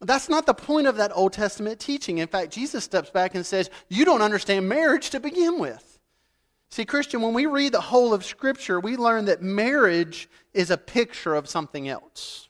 That's 0.00 0.28
not 0.28 0.46
the 0.46 0.54
point 0.54 0.88
of 0.88 0.96
that 0.96 1.12
Old 1.14 1.32
Testament 1.32 1.78
teaching. 1.78 2.18
In 2.18 2.26
fact, 2.26 2.52
Jesus 2.52 2.82
steps 2.82 3.10
back 3.10 3.34
and 3.34 3.46
says, 3.46 3.70
You 3.88 4.04
don't 4.04 4.22
understand 4.22 4.68
marriage 4.68 5.10
to 5.10 5.20
begin 5.20 5.58
with. 5.58 5.92
See, 6.70 6.84
Christian, 6.84 7.20
when 7.22 7.34
we 7.34 7.46
read 7.46 7.72
the 7.72 7.80
whole 7.80 8.12
of 8.12 8.24
Scripture, 8.24 8.80
we 8.80 8.96
learn 8.96 9.26
that 9.26 9.42
marriage 9.42 10.28
is 10.54 10.70
a 10.70 10.78
picture 10.78 11.34
of 11.34 11.48
something 11.48 11.88
else. 11.88 12.48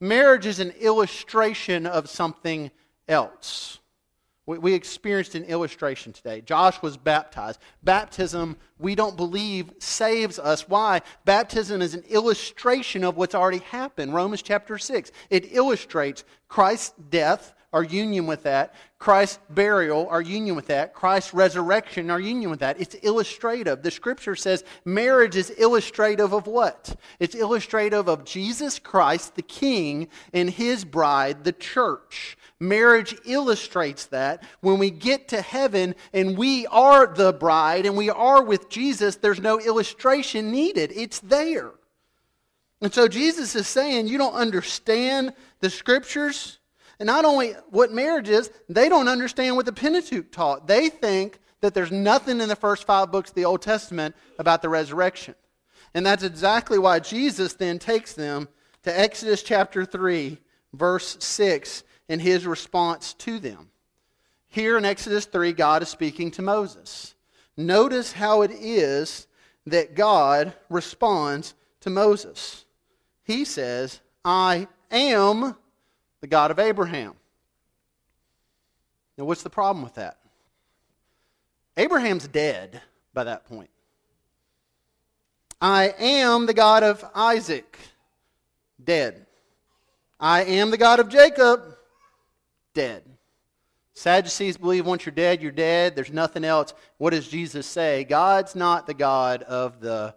Marriage 0.00 0.44
is 0.44 0.60
an 0.60 0.72
illustration 0.72 1.86
of 1.86 2.10
something 2.10 2.70
else. 3.08 3.78
We, 4.46 4.58
we 4.58 4.74
experienced 4.74 5.34
an 5.34 5.44
illustration 5.44 6.12
today. 6.12 6.40
Josh 6.40 6.80
was 6.80 6.96
baptized. 6.96 7.60
Baptism, 7.82 8.56
we 8.78 8.94
don't 8.94 9.16
believe, 9.16 9.72
saves 9.78 10.38
us. 10.38 10.68
Why? 10.68 11.02
Baptism 11.24 11.82
is 11.82 11.94
an 11.94 12.04
illustration 12.08 13.04
of 13.04 13.16
what's 13.16 13.34
already 13.34 13.58
happened. 13.58 14.14
Romans 14.14 14.42
chapter 14.42 14.78
6. 14.78 15.10
It 15.30 15.52
illustrates 15.52 16.24
Christ's 16.48 16.94
death, 17.10 17.54
our 17.72 17.82
union 17.82 18.26
with 18.26 18.44
that. 18.44 18.74
Christ's 18.98 19.38
burial, 19.50 20.08
our 20.08 20.22
union 20.22 20.56
with 20.56 20.68
that. 20.68 20.94
Christ's 20.94 21.34
resurrection, 21.34 22.10
our 22.10 22.18
union 22.18 22.50
with 22.50 22.60
that. 22.60 22.80
It's 22.80 22.94
illustrative. 23.02 23.82
The 23.82 23.90
scripture 23.90 24.34
says 24.34 24.64
marriage 24.86 25.36
is 25.36 25.50
illustrative 25.50 26.32
of 26.32 26.46
what? 26.46 26.98
It's 27.20 27.34
illustrative 27.34 28.08
of 28.08 28.24
Jesus 28.24 28.78
Christ, 28.78 29.34
the 29.34 29.42
King, 29.42 30.08
and 30.32 30.48
his 30.48 30.84
bride, 30.84 31.44
the 31.44 31.52
church. 31.52 32.38
Marriage 32.58 33.14
illustrates 33.26 34.06
that. 34.06 34.42
When 34.60 34.78
we 34.78 34.90
get 34.90 35.28
to 35.28 35.42
heaven 35.42 35.94
and 36.14 36.38
we 36.38 36.66
are 36.68 37.06
the 37.06 37.34
bride 37.34 37.84
and 37.84 37.98
we 37.98 38.08
are 38.08 38.42
with 38.42 38.70
Jesus, 38.70 39.16
there's 39.16 39.40
no 39.40 39.60
illustration 39.60 40.50
needed. 40.50 40.90
It's 40.94 41.20
there. 41.20 41.72
And 42.80 42.92
so 42.94 43.08
Jesus 43.08 43.54
is 43.54 43.68
saying, 43.68 44.08
You 44.08 44.16
don't 44.16 44.34
understand 44.34 45.34
the 45.60 45.68
scriptures. 45.68 46.58
And 46.98 47.06
not 47.06 47.24
only 47.24 47.52
what 47.70 47.92
marriage 47.92 48.28
is, 48.28 48.50
they 48.68 48.88
don't 48.88 49.08
understand 49.08 49.56
what 49.56 49.66
the 49.66 49.72
Pentateuch 49.72 50.32
taught. 50.32 50.66
They 50.66 50.88
think 50.88 51.38
that 51.60 51.74
there's 51.74 51.92
nothing 51.92 52.40
in 52.40 52.48
the 52.48 52.56
first 52.56 52.84
five 52.84 53.10
books 53.10 53.30
of 53.30 53.34
the 53.34 53.44
Old 53.44 53.62
Testament 53.62 54.14
about 54.38 54.62
the 54.62 54.68
resurrection. 54.68 55.34
And 55.94 56.04
that's 56.04 56.22
exactly 56.22 56.78
why 56.78 57.00
Jesus 57.00 57.54
then 57.54 57.78
takes 57.78 58.12
them 58.12 58.48
to 58.82 58.98
Exodus 58.98 59.42
chapter 59.42 59.84
3, 59.84 60.38
verse 60.72 61.16
6, 61.20 61.84
in 62.08 62.20
his 62.20 62.46
response 62.46 63.14
to 63.14 63.38
them. 63.38 63.70
Here 64.48 64.78
in 64.78 64.84
Exodus 64.84 65.24
3, 65.26 65.52
God 65.52 65.82
is 65.82 65.88
speaking 65.88 66.30
to 66.32 66.42
Moses. 66.42 67.14
Notice 67.56 68.12
how 68.12 68.42
it 68.42 68.50
is 68.52 69.26
that 69.66 69.94
God 69.94 70.54
responds 70.68 71.54
to 71.80 71.90
Moses. 71.90 72.64
He 73.24 73.44
says, 73.44 74.00
I 74.24 74.68
am 74.90 75.56
the 76.20 76.26
God 76.26 76.50
of 76.50 76.58
Abraham. 76.58 77.14
Now, 79.18 79.24
what's 79.24 79.42
the 79.42 79.50
problem 79.50 79.82
with 79.82 79.94
that? 79.94 80.18
Abraham's 81.76 82.28
dead 82.28 82.80
by 83.14 83.24
that 83.24 83.46
point. 83.46 83.70
I 85.60 85.94
am 85.98 86.46
the 86.46 86.54
God 86.54 86.82
of 86.82 87.04
Isaac, 87.14 87.78
dead. 88.82 89.26
I 90.20 90.44
am 90.44 90.70
the 90.70 90.76
God 90.76 91.00
of 91.00 91.08
Jacob, 91.08 91.62
dead. 92.74 93.02
Sadducees 93.94 94.58
believe 94.58 94.84
once 94.84 95.06
you're 95.06 95.14
dead, 95.14 95.40
you're 95.40 95.50
dead. 95.50 95.96
There's 95.96 96.12
nothing 96.12 96.44
else. 96.44 96.74
What 96.98 97.10
does 97.10 97.26
Jesus 97.26 97.66
say? 97.66 98.04
God's 98.04 98.54
not 98.54 98.86
the 98.86 98.94
God 98.94 99.42
of 99.42 99.80
the 99.80 100.14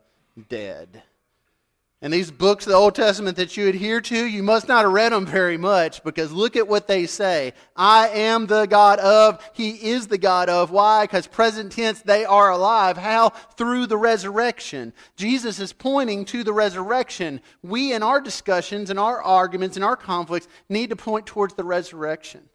dead. 0.49 1.01
And 2.01 2.13
these 2.13 2.31
books 2.31 2.65
of 2.65 2.71
the 2.71 2.77
Old 2.77 2.95
Testament 2.95 3.35
that 3.35 3.57
you 3.57 3.67
adhere 3.67 3.99
to, 3.99 4.25
you 4.25 4.41
must 4.41 4.69
not 4.69 4.83
have 4.85 4.93
read 4.93 5.11
them 5.11 5.25
very 5.25 5.57
much 5.57 6.01
because 6.01 6.31
look 6.31 6.55
at 6.55 6.69
what 6.69 6.87
they 6.87 7.05
say. 7.05 7.53
I 7.75 8.07
am 8.07 8.47
the 8.47 8.67
God 8.67 8.99
of, 8.99 9.43
He 9.53 9.71
is 9.71 10.07
the 10.07 10.17
God 10.17 10.47
of. 10.47 10.71
Why? 10.71 11.03
Because 11.03 11.27
present 11.27 11.73
tense, 11.73 12.01
they 12.01 12.23
are 12.23 12.51
alive. 12.51 12.95
How? 12.97 13.29
Through 13.57 13.87
the 13.87 13.97
resurrection. 13.97 14.93
Jesus 15.17 15.59
is 15.59 15.73
pointing 15.73 16.23
to 16.25 16.45
the 16.45 16.53
resurrection. 16.53 17.41
We, 17.63 17.91
in 17.91 18.01
our 18.01 18.21
discussions 18.21 18.89
and 18.89 18.97
our 18.97 19.21
arguments 19.21 19.75
and 19.75 19.83
our 19.83 19.97
conflicts, 19.97 20.47
need 20.69 20.91
to 20.91 20.95
point 20.95 21.25
towards 21.25 21.55
the 21.55 21.65
resurrection. 21.65 22.47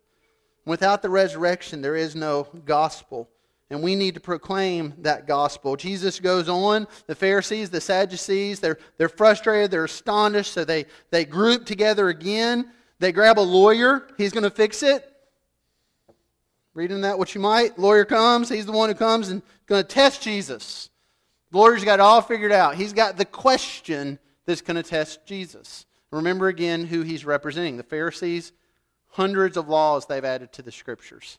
Without 0.65 1.03
the 1.03 1.11
resurrection, 1.11 1.83
there 1.83 1.97
is 1.97 2.17
no 2.17 2.49
gospel. 2.65 3.29
And 3.71 3.83
we 3.83 3.97
need 3.97 4.15
to 4.15 4.21
proclaim 4.21 4.95
that 4.99 5.27
gospel. 5.27 5.77
Jesus 5.77 6.21
goes 6.21 6.49
on. 6.49 6.87
The 7.07 7.15
Pharisees, 7.15 7.71
the 7.71 7.81
Sadducees, 7.81 8.61
they're, 8.61 8.79
they're 8.99 9.09
frustrated, 9.09 9.71
they're 9.71 9.85
astonished, 9.85 10.53
so 10.53 10.65
they, 10.65 10.87
they 11.11 11.25
group 11.25 11.65
together 11.65 12.09
again. 12.09 12.71
They 12.99 13.11
grab 13.11 13.39
a 13.39 13.41
lawyer. 13.41 14.07
He's 14.19 14.33
going 14.33 14.45
to 14.45 14.51
fix 14.51 14.83
it. 14.83 15.11
Reading 16.75 17.03
that 17.03 17.19
what 17.19 17.35
you 17.35 17.41
might. 17.41 17.79
Lawyer 17.79 18.05
comes. 18.05 18.49
He's 18.49 18.67
the 18.67 18.73
one 18.73 18.89
who 18.89 18.95
comes 18.95 19.29
and 19.29 19.43
going 19.67 19.83
to 19.83 19.89
test 19.89 20.23
Jesus. 20.23 20.91
The 21.51 21.59
lawyer's 21.59 21.85
got 21.85 21.95
it 21.95 22.01
all 22.01 22.21
figured 22.21 22.53
out. 22.53 22.75
He's 22.75 22.93
got 22.93 23.17
the 23.17 23.25
question 23.25 24.19
that's 24.45 24.61
going 24.61 24.77
to 24.77 24.83
test 24.83 25.25
Jesus. 25.25 25.87
Remember 26.11 26.49
again 26.49 26.85
who 26.85 27.03
he's 27.03 27.25
representing. 27.25 27.77
The 27.77 27.83
Pharisees, 27.83 28.53
hundreds 29.09 29.57
of 29.57 29.69
laws 29.69 30.07
they've 30.07 30.25
added 30.25 30.53
to 30.53 30.63
the 30.63 30.73
scriptures. 30.73 31.39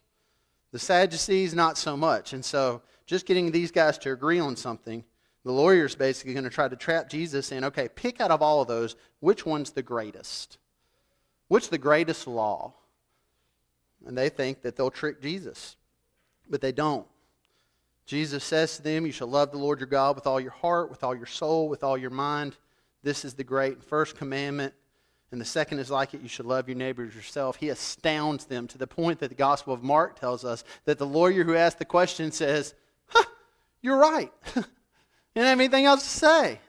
The 0.75 0.79
Sadducees, 0.79 1.53
not 1.53 1.77
so 1.77 1.95
much. 1.95 2.33
And 2.33 2.43
so, 2.43 2.81
just 3.05 3.25
getting 3.25 3.49
these 3.49 3.71
guys 3.71 3.97
to 3.99 4.11
agree 4.11 4.39
on 4.39 4.57
something, 4.57 5.05
the 5.45 5.53
lawyer's 5.53 5.95
basically 5.95 6.33
going 6.33 6.43
to 6.43 6.49
try 6.49 6.67
to 6.67 6.75
trap 6.75 7.07
Jesus 7.07 7.47
saying, 7.47 7.63
okay, 7.63 7.87
pick 7.87 8.19
out 8.19 8.29
of 8.29 8.41
all 8.41 8.61
of 8.61 8.67
those, 8.67 8.97
which 9.21 9.45
one's 9.45 9.71
the 9.71 9.81
greatest? 9.81 10.57
What's 11.47 11.69
the 11.69 11.77
greatest 11.77 12.27
law? 12.27 12.73
And 14.05 14.17
they 14.17 14.27
think 14.27 14.63
that 14.63 14.75
they'll 14.75 14.91
trick 14.91 15.21
Jesus, 15.21 15.77
but 16.49 16.59
they 16.59 16.73
don't. 16.73 17.07
Jesus 18.05 18.43
says 18.43 18.75
to 18.75 18.83
them, 18.83 19.05
You 19.05 19.13
shall 19.13 19.29
love 19.29 19.51
the 19.51 19.57
Lord 19.57 19.79
your 19.79 19.87
God 19.87 20.17
with 20.17 20.27
all 20.27 20.41
your 20.41 20.51
heart, 20.51 20.89
with 20.89 21.05
all 21.05 21.15
your 21.15 21.25
soul, 21.25 21.69
with 21.69 21.85
all 21.85 21.97
your 21.97 22.09
mind. 22.09 22.57
This 23.01 23.23
is 23.23 23.33
the 23.33 23.45
great 23.45 23.75
and 23.75 23.83
first 23.85 24.17
commandment. 24.17 24.73
And 25.31 25.41
the 25.41 25.45
second 25.45 25.79
is 25.79 25.89
like 25.89 26.13
it, 26.13 26.21
you 26.21 26.29
should 26.29 26.45
love 26.45 26.69
your 26.69 26.77
neighbors 26.77 27.15
yourself. 27.15 27.57
He 27.57 27.69
astounds 27.69 28.45
them 28.45 28.67
to 28.67 28.77
the 28.77 28.87
point 28.87 29.19
that 29.19 29.29
the 29.29 29.35
Gospel 29.35 29.73
of 29.73 29.83
Mark 29.83 30.19
tells 30.19 30.45
us 30.45 30.63
that 30.85 30.97
the 30.97 31.05
lawyer 31.05 31.43
who 31.43 31.55
asked 31.55 31.79
the 31.79 31.85
question 31.85 32.31
says, 32.31 32.73
huh, 33.07 33.25
You're 33.81 33.97
right. 33.97 34.31
you 34.55 34.63
don't 35.35 35.45
have 35.45 35.59
anything 35.59 35.85
else 35.85 36.03
to 36.03 36.09
say. 36.09 36.59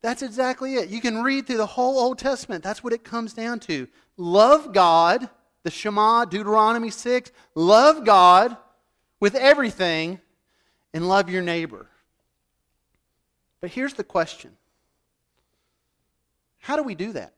That's 0.00 0.22
exactly 0.22 0.74
it. 0.74 0.88
You 0.88 1.00
can 1.00 1.22
read 1.22 1.46
through 1.46 1.58
the 1.58 1.66
whole 1.66 1.98
Old 1.98 2.18
Testament. 2.18 2.64
That's 2.64 2.82
what 2.82 2.92
it 2.92 3.04
comes 3.04 3.34
down 3.34 3.60
to. 3.60 3.86
Love 4.16 4.72
God, 4.72 5.28
the 5.62 5.70
Shema, 5.70 6.24
Deuteronomy 6.24 6.90
6. 6.90 7.30
Love 7.54 8.04
God 8.04 8.56
with 9.20 9.36
everything 9.36 10.20
and 10.92 11.08
love 11.08 11.30
your 11.30 11.42
neighbor. 11.42 11.86
But 13.60 13.70
here's 13.70 13.94
the 13.94 14.04
question 14.04 14.56
How 16.58 16.76
do 16.76 16.82
we 16.82 16.94
do 16.94 17.12
that? 17.12 17.32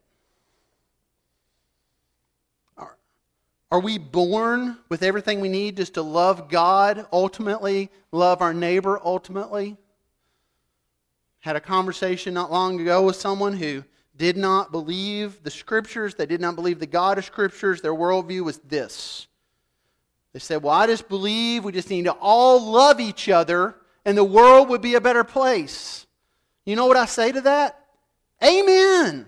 Are 3.74 3.80
we 3.80 3.98
born 3.98 4.78
with 4.88 5.02
everything 5.02 5.40
we 5.40 5.48
need 5.48 5.78
just 5.78 5.94
to 5.94 6.02
love 6.02 6.48
God 6.48 7.06
ultimately, 7.12 7.90
love 8.12 8.40
our 8.40 8.54
neighbor 8.54 9.00
ultimately? 9.04 9.76
Had 11.40 11.56
a 11.56 11.60
conversation 11.60 12.34
not 12.34 12.52
long 12.52 12.80
ago 12.80 13.02
with 13.02 13.16
someone 13.16 13.52
who 13.52 13.82
did 14.16 14.36
not 14.36 14.70
believe 14.70 15.42
the 15.42 15.50
scriptures. 15.50 16.14
They 16.14 16.24
did 16.24 16.40
not 16.40 16.54
believe 16.54 16.78
the 16.78 16.86
God 16.86 17.18
of 17.18 17.24
scriptures. 17.24 17.80
Their 17.80 17.92
worldview 17.92 18.44
was 18.44 18.58
this. 18.58 19.26
They 20.32 20.38
said, 20.38 20.62
Well, 20.62 20.72
I 20.72 20.86
just 20.86 21.08
believe 21.08 21.64
we 21.64 21.72
just 21.72 21.90
need 21.90 22.04
to 22.04 22.12
all 22.12 22.70
love 22.70 23.00
each 23.00 23.28
other 23.28 23.74
and 24.04 24.16
the 24.16 24.22
world 24.22 24.68
would 24.68 24.82
be 24.82 24.94
a 24.94 25.00
better 25.00 25.24
place. 25.24 26.06
You 26.64 26.76
know 26.76 26.86
what 26.86 26.96
I 26.96 27.06
say 27.06 27.32
to 27.32 27.40
that? 27.40 27.84
Amen. 28.40 29.26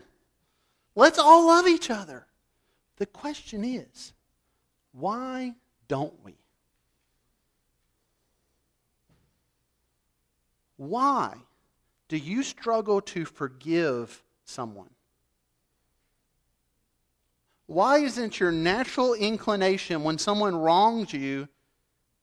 Let's 0.94 1.18
all 1.18 1.48
love 1.48 1.66
each 1.66 1.90
other. 1.90 2.28
The 2.98 3.06
question 3.06 3.64
is, 3.64 4.12
why 4.98 5.54
don't 5.88 6.14
we? 6.24 6.34
Why 10.76 11.34
do 12.08 12.16
you 12.16 12.42
struggle 12.42 13.00
to 13.02 13.24
forgive 13.24 14.22
someone? 14.44 14.90
Why 17.66 17.98
isn't 17.98 18.38
your 18.38 18.52
natural 18.52 19.14
inclination 19.14 20.02
when 20.02 20.18
someone 20.18 20.54
wrongs 20.54 21.12
you 21.12 21.48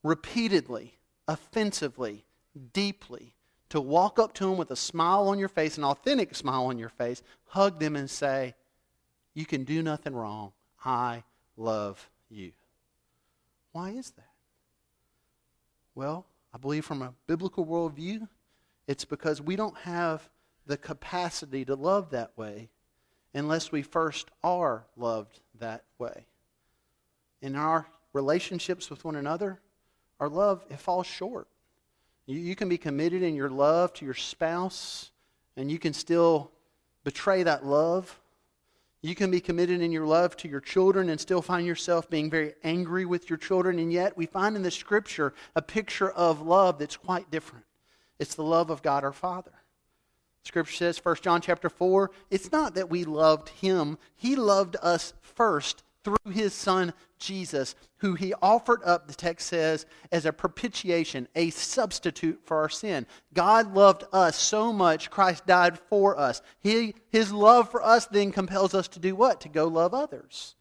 repeatedly, 0.02 0.98
offensively, 1.28 2.26
deeply, 2.74 3.34
to 3.70 3.82
walk 3.82 4.18
up 4.20 4.34
to 4.36 4.46
them 4.46 4.58
with 4.58 4.72
a 4.72 4.76
smile 4.76 5.28
on 5.28 5.38
your 5.38 5.50
face, 5.50 5.78
an 5.78 5.84
authentic 5.84 6.34
smile 6.34 6.66
on 6.66 6.80
your 6.80 6.90
face, 6.90 7.22
hug 7.46 7.80
them 7.80 7.96
and 7.96 8.10
say, 8.10 8.56
You 9.34 9.46
can 9.46 9.64
do 9.64 9.84
nothing 9.84 10.14
wrong. 10.16 10.54
I 10.86 11.24
love 11.58 12.10
you? 12.30 12.52
Why 13.74 13.90
is 13.90 14.12
that? 14.12 14.30
Well, 15.96 16.26
I 16.54 16.58
believe 16.58 16.86
from 16.86 17.02
a 17.02 17.14
biblical 17.28 17.66
worldview, 17.66 18.28
it's 18.88 19.06
because 19.06 19.42
we 19.42 19.56
don't 19.56 19.78
have 19.80 20.30
the 20.66 20.78
capacity 20.78 21.66
to 21.66 21.76
love 21.76 22.12
that 22.12 22.32
way 22.38 22.70
unless 23.34 23.72
we 23.72 23.82
first 23.82 24.30
are 24.44 24.86
loved 24.96 25.40
that 25.60 25.84
way. 25.98 26.26
In 27.42 27.56
our 27.56 27.88
relationships 28.14 28.90
with 28.90 29.04
one 29.04 29.16
another, 29.16 29.60
our 30.20 30.30
love, 30.30 30.64
it 30.70 30.80
falls 30.80 31.08
short. 31.08 31.48
You, 32.28 32.40
you 32.40 32.56
can 32.56 32.70
be 32.70 32.78
committed 32.78 33.24
in 33.24 33.36
your 33.36 33.50
love 33.50 33.92
to 33.94 34.06
your 34.06 34.14
spouse, 34.14 35.12
and 35.58 35.72
you 35.72 35.80
can 35.80 35.94
still 35.94 36.52
betray 37.04 37.44
that 37.44 37.66
love 37.66 38.20
you 39.04 39.16
can 39.16 39.30
be 39.30 39.42
committed 39.42 39.82
in 39.82 39.92
your 39.92 40.06
love 40.08 40.38
to 40.38 40.48
your 40.48 40.62
children 40.62 41.10
and 41.10 41.20
still 41.20 41.42
find 41.42 41.68
yourself 41.68 42.10
being 42.10 42.30
very 42.30 42.54
angry 42.64 43.06
with 43.06 43.30
your 43.30 43.38
children. 43.38 43.78
And 43.78 43.92
yet, 43.92 44.16
we 44.16 44.26
find 44.26 44.56
in 44.56 44.64
the 44.64 44.72
scripture 44.72 45.34
a 45.58 45.62
picture 45.62 46.10
of 46.10 46.42
love 46.42 46.80
that's 46.80 46.96
quite 46.96 47.30
different. 47.30 47.66
It's 48.18 48.36
the 48.36 48.44
love 48.44 48.70
of 48.70 48.82
God 48.82 49.04
our 49.04 49.12
Father. 49.12 49.52
Scripture 50.46 50.74
says, 50.74 51.04
1 51.04 51.18
John 51.22 51.42
chapter 51.42 51.70
4, 51.70 52.12
it's 52.32 52.52
not 52.52 52.76
that 52.76 52.90
we 52.90 53.04
loved 53.04 53.50
him, 53.50 53.98
he 54.16 54.38
loved 54.38 54.78
us 54.82 55.14
first 55.22 55.84
through 56.04 56.32
his 56.32 56.54
son 56.54 56.94
Jesus, 57.18 57.76
who 57.98 58.16
he 58.16 58.34
offered 58.42 58.82
up, 58.84 59.08
the 59.08 59.14
text 59.14 59.48
says, 59.48 59.86
as 60.12 60.26
a 60.26 60.34
propitiation, 60.34 61.28
a 61.36 61.50
substitute 61.52 62.42
for 62.46 62.58
our 62.58 62.70
sin. 62.70 63.06
God 63.34 63.74
loved 63.74 64.04
us 64.12 64.36
so 64.36 64.74
much, 64.74 65.10
Christ 65.10 65.46
died 65.46 65.80
for 65.90 66.20
us. 66.20 66.42
He, 66.60 66.96
his 67.10 67.32
love 67.32 67.72
for 67.72 67.82
us 67.84 68.06
then 68.08 68.32
compels 68.32 68.74
us 68.74 68.88
to 68.90 69.00
do 69.00 69.16
what? 69.16 69.42
To 69.42 69.50
go 69.50 69.68
love 69.68 69.94
others. 69.94 70.56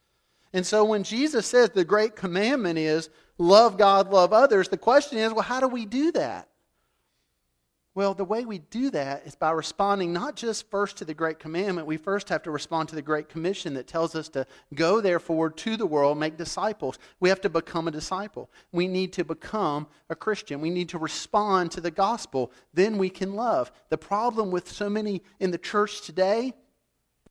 And 0.52 0.66
so 0.66 0.84
when 0.84 1.02
Jesus 1.02 1.46
says 1.46 1.70
the 1.70 1.84
great 1.84 2.14
commandment 2.14 2.78
is 2.78 3.08
love 3.38 3.76
God, 3.76 4.10
love 4.10 4.32
others, 4.32 4.68
the 4.68 4.76
question 4.76 5.18
is, 5.18 5.32
well, 5.32 5.42
how 5.42 5.60
do 5.60 5.68
we 5.68 5.84
do 5.84 6.12
that? 6.12 6.48
Well, 7.94 8.14
the 8.14 8.24
way 8.24 8.46
we 8.46 8.58
do 8.58 8.90
that 8.92 9.26
is 9.26 9.34
by 9.34 9.50
responding 9.50 10.14
not 10.14 10.34
just 10.34 10.70
first 10.70 10.96
to 10.96 11.04
the 11.04 11.12
Great 11.12 11.38
Commandment, 11.38 11.86
we 11.86 11.98
first 11.98 12.30
have 12.30 12.42
to 12.44 12.50
respond 12.50 12.88
to 12.88 12.94
the 12.94 13.02
Great 13.02 13.28
Commission 13.28 13.74
that 13.74 13.86
tells 13.86 14.14
us 14.14 14.30
to 14.30 14.46
go, 14.74 15.02
therefore, 15.02 15.50
to 15.50 15.76
the 15.76 15.84
world, 15.84 16.16
make 16.16 16.38
disciples. 16.38 16.98
We 17.20 17.28
have 17.28 17.42
to 17.42 17.50
become 17.50 17.88
a 17.88 17.90
disciple. 17.90 18.48
We 18.72 18.88
need 18.88 19.12
to 19.14 19.24
become 19.24 19.88
a 20.08 20.16
Christian. 20.16 20.62
We 20.62 20.70
need 20.70 20.88
to 20.88 20.98
respond 20.98 21.70
to 21.72 21.82
the 21.82 21.90
gospel. 21.90 22.50
Then 22.72 22.96
we 22.96 23.10
can 23.10 23.34
love. 23.34 23.70
The 23.90 23.98
problem 23.98 24.50
with 24.50 24.72
so 24.72 24.88
many 24.88 25.20
in 25.38 25.50
the 25.50 25.58
church 25.58 26.00
today 26.00 26.54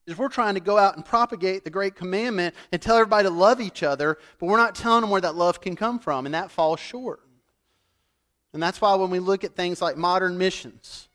is 0.06 0.16
we're 0.16 0.30
trying 0.30 0.54
to 0.54 0.60
go 0.60 0.78
out 0.78 0.96
and 0.96 1.04
propagate 1.04 1.64
the 1.64 1.72
Great 1.72 1.96
Commandment 1.96 2.54
and 2.72 2.80
tell 2.80 2.98
everybody 2.98 3.28
to 3.28 3.34
love 3.34 3.62
each 3.62 3.82
other, 3.82 4.20
but 4.38 4.46
we're 4.46 4.58
not 4.58 4.76
telling 4.76 5.02
them 5.02 5.10
where 5.10 5.22
that 5.22 5.36
love 5.36 5.60
can 5.60 5.76
come 5.76 5.98
from, 5.98 6.28
and 6.28 6.36
that 6.36 6.52
falls 6.52 6.80
short. 6.80 7.22
And 8.54 8.62
that's 8.62 8.82
why 8.82 8.96
when 8.96 9.10
we 9.10 9.20
look 9.20 9.44
at 9.44 9.56
things 9.56 9.82
like 9.82 9.98
modern 9.98 10.38
missions, 10.38 11.08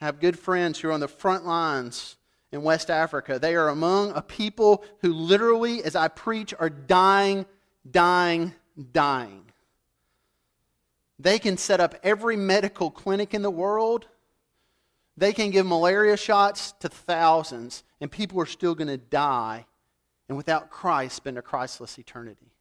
I 0.00 0.06
have 0.06 0.20
good 0.20 0.38
friends 0.38 0.78
who 0.78 0.88
are 0.88 0.92
on 0.92 1.00
the 1.00 1.08
front 1.08 1.46
lines 1.46 2.16
in 2.52 2.62
West 2.62 2.90
Africa. 2.90 3.38
They 3.38 3.54
are 3.54 3.68
among 3.68 4.12
a 4.12 4.22
people 4.22 4.84
who 5.00 5.12
literally, 5.12 5.82
as 5.84 5.94
I 5.94 6.08
preach, 6.08 6.54
are 6.58 6.70
dying, 6.70 7.46
dying, 7.88 8.54
dying. 8.92 9.44
They 11.18 11.38
can 11.38 11.56
set 11.56 11.80
up 11.80 11.96
every 12.02 12.36
medical 12.36 12.90
clinic 12.90 13.34
in 13.34 13.42
the 13.42 13.50
world. 13.50 14.06
They 15.16 15.32
can 15.32 15.50
give 15.50 15.66
malaria 15.66 16.16
shots 16.16 16.72
to 16.80 16.88
thousands, 16.88 17.82
and 18.00 18.10
people 18.10 18.40
are 18.40 18.46
still 18.46 18.74
going 18.74 18.88
to 18.88 18.96
die 18.96 19.66
and 20.28 20.36
without 20.36 20.70
Christ 20.70 21.16
spend 21.16 21.38
a 21.38 21.42
Christless 21.42 21.98
eternity. 21.98 22.52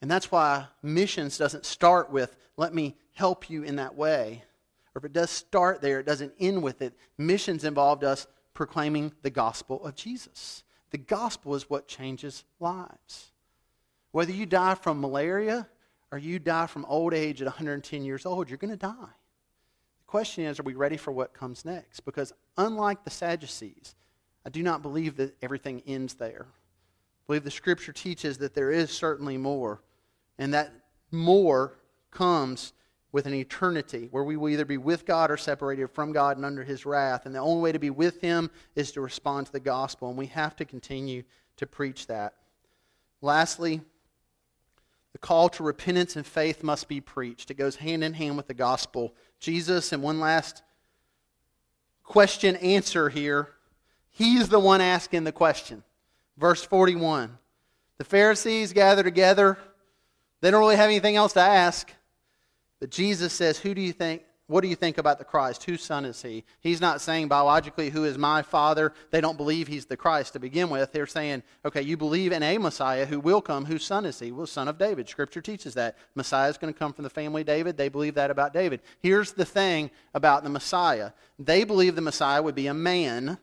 And 0.00 0.10
that's 0.10 0.30
why 0.30 0.66
missions 0.82 1.38
doesn't 1.38 1.64
start 1.64 2.10
with, 2.10 2.36
let 2.56 2.74
me 2.74 2.96
help 3.14 3.48
you 3.48 3.62
in 3.62 3.76
that 3.76 3.96
way. 3.96 4.42
Or 4.94 4.98
if 4.98 5.04
it 5.04 5.12
does 5.12 5.30
start 5.30 5.80
there, 5.80 6.00
it 6.00 6.06
doesn't 6.06 6.34
end 6.38 6.62
with 6.62 6.82
it. 6.82 6.94
Missions 7.18 7.64
involved 7.64 8.04
us 8.04 8.26
proclaiming 8.54 9.12
the 9.22 9.30
gospel 9.30 9.84
of 9.84 9.94
Jesus. 9.94 10.64
The 10.90 10.98
gospel 10.98 11.54
is 11.54 11.68
what 11.68 11.88
changes 11.88 12.44
lives. 12.60 13.32
Whether 14.12 14.32
you 14.32 14.46
die 14.46 14.74
from 14.74 15.00
malaria 15.00 15.68
or 16.10 16.18
you 16.18 16.38
die 16.38 16.66
from 16.66 16.86
old 16.86 17.12
age 17.12 17.42
at 17.42 17.46
110 17.46 18.04
years 18.04 18.24
old, 18.24 18.48
you're 18.48 18.56
going 18.56 18.70
to 18.70 18.76
die. 18.76 18.94
The 20.00 20.06
question 20.06 20.44
is, 20.44 20.58
are 20.58 20.62
we 20.62 20.74
ready 20.74 20.96
for 20.96 21.10
what 21.10 21.34
comes 21.34 21.64
next? 21.64 22.00
Because 22.00 22.32
unlike 22.56 23.04
the 23.04 23.10
Sadducees, 23.10 23.94
I 24.44 24.48
do 24.48 24.62
not 24.62 24.80
believe 24.80 25.16
that 25.16 25.36
everything 25.42 25.82
ends 25.86 26.14
there. 26.14 26.46
Believe 27.26 27.44
the 27.44 27.50
scripture 27.50 27.92
teaches 27.92 28.38
that 28.38 28.54
there 28.54 28.70
is 28.70 28.90
certainly 28.90 29.36
more. 29.36 29.82
And 30.38 30.54
that 30.54 30.72
more 31.10 31.78
comes 32.10 32.72
with 33.12 33.26
an 33.26 33.34
eternity 33.34 34.08
where 34.10 34.24
we 34.24 34.36
will 34.36 34.48
either 34.48 34.64
be 34.64 34.76
with 34.76 35.06
God 35.06 35.30
or 35.30 35.36
separated 35.36 35.88
from 35.90 36.12
God 36.12 36.36
and 36.36 36.44
under 36.44 36.62
His 36.62 36.84
wrath. 36.84 37.26
And 37.26 37.34
the 37.34 37.38
only 37.40 37.62
way 37.62 37.72
to 37.72 37.78
be 37.78 37.90
with 37.90 38.20
Him 38.20 38.50
is 38.74 38.92
to 38.92 39.00
respond 39.00 39.46
to 39.46 39.52
the 39.52 39.60
gospel. 39.60 40.08
And 40.08 40.18
we 40.18 40.26
have 40.26 40.54
to 40.56 40.64
continue 40.64 41.22
to 41.56 41.66
preach 41.66 42.06
that. 42.06 42.34
Lastly, 43.22 43.80
the 45.12 45.18
call 45.18 45.48
to 45.48 45.62
repentance 45.62 46.14
and 46.14 46.26
faith 46.26 46.62
must 46.62 46.88
be 46.88 47.00
preached. 47.00 47.50
It 47.50 47.54
goes 47.54 47.76
hand 47.76 48.04
in 48.04 48.12
hand 48.12 48.36
with 48.36 48.48
the 48.48 48.54
gospel. 48.54 49.14
Jesus, 49.40 49.92
and 49.92 50.02
one 50.02 50.20
last 50.20 50.62
question 52.04 52.56
answer 52.56 53.08
here, 53.08 53.48
He's 54.10 54.48
the 54.48 54.60
one 54.60 54.80
asking 54.80 55.24
the 55.24 55.32
question. 55.32 55.82
Verse 56.36 56.62
41 56.64 57.36
The 57.98 58.04
Pharisees 58.04 58.72
gather 58.72 59.02
together 59.02 59.58
they 60.40 60.50
don't 60.50 60.60
really 60.60 60.76
have 60.76 60.90
anything 60.90 61.16
else 61.16 61.32
to 61.34 61.40
ask. 61.40 61.90
But 62.80 62.90
Jesus 62.90 63.32
says, 63.32 63.58
Who 63.58 63.74
do 63.74 63.80
you 63.80 63.92
think? 63.92 64.22
What 64.48 64.60
do 64.60 64.68
you 64.68 64.76
think 64.76 64.96
about 64.96 65.18
the 65.18 65.24
Christ? 65.24 65.64
Whose 65.64 65.82
son 65.82 66.04
is 66.04 66.22
he? 66.22 66.44
He's 66.60 66.80
not 66.80 67.00
saying 67.00 67.26
biologically, 67.26 67.90
Who 67.90 68.04
is 68.04 68.16
my 68.16 68.42
father? 68.42 68.92
They 69.10 69.20
don't 69.20 69.36
believe 69.36 69.66
he's 69.66 69.86
the 69.86 69.96
Christ 69.96 70.34
to 70.34 70.38
begin 70.38 70.70
with. 70.70 70.92
They're 70.92 71.06
saying, 71.06 71.42
Okay, 71.64 71.82
you 71.82 71.96
believe 71.96 72.32
in 72.32 72.42
a 72.42 72.58
Messiah 72.58 73.06
who 73.06 73.18
will 73.18 73.40
come. 73.40 73.64
Whose 73.64 73.84
son 73.84 74.04
is 74.04 74.20
he? 74.20 74.30
Well, 74.30 74.46
son 74.46 74.68
of 74.68 74.78
David. 74.78 75.08
Scripture 75.08 75.40
teaches 75.40 75.74
that. 75.74 75.96
Messiah 76.14 76.50
is 76.50 76.58
going 76.58 76.72
to 76.72 76.78
come 76.78 76.92
from 76.92 77.04
the 77.04 77.10
family 77.10 77.40
of 77.40 77.46
David. 77.46 77.76
They 77.76 77.88
believe 77.88 78.14
that 78.14 78.30
about 78.30 78.52
David. 78.52 78.82
Here's 79.00 79.32
the 79.32 79.44
thing 79.44 79.90
about 80.14 80.44
the 80.44 80.50
Messiah 80.50 81.12
they 81.38 81.64
believe 81.64 81.96
the 81.96 82.02
Messiah 82.02 82.42
would 82.42 82.54
be 82.54 82.66
a 82.66 82.74
man, 82.74 83.38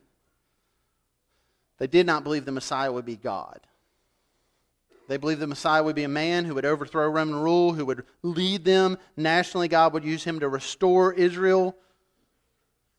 they 1.83 1.87
did 1.87 2.05
not 2.05 2.23
believe 2.23 2.45
the 2.45 2.53
Messiah 2.53 2.89
would 2.89 3.03
be 3.03 3.17
God. 3.17 3.59
They 5.09 5.17
believed 5.17 5.41
the 5.41 5.47
Messiah 5.47 5.83
would 5.83 5.97
be 5.97 6.05
a 6.05 6.07
man 6.07 6.45
who 6.45 6.55
would 6.55 6.63
overthrow 6.63 7.09
Roman 7.09 7.35
rule, 7.35 7.73
who 7.73 7.85
would 7.85 8.05
lead 8.21 8.63
them. 8.63 8.97
Nationally, 9.17 9.67
God 9.67 9.91
would 9.91 10.05
use 10.05 10.23
him 10.23 10.39
to 10.39 10.47
restore 10.47 11.11
Israel. 11.11 11.75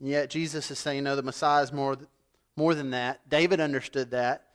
And 0.00 0.10
yet, 0.10 0.28
Jesus 0.28 0.70
is 0.70 0.78
saying, 0.78 1.02
no, 1.02 1.16
the 1.16 1.22
Messiah 1.22 1.62
is 1.62 1.72
more, 1.72 1.96
more 2.56 2.74
than 2.74 2.90
that. 2.90 3.26
David 3.26 3.58
understood 3.58 4.10
that. 4.10 4.48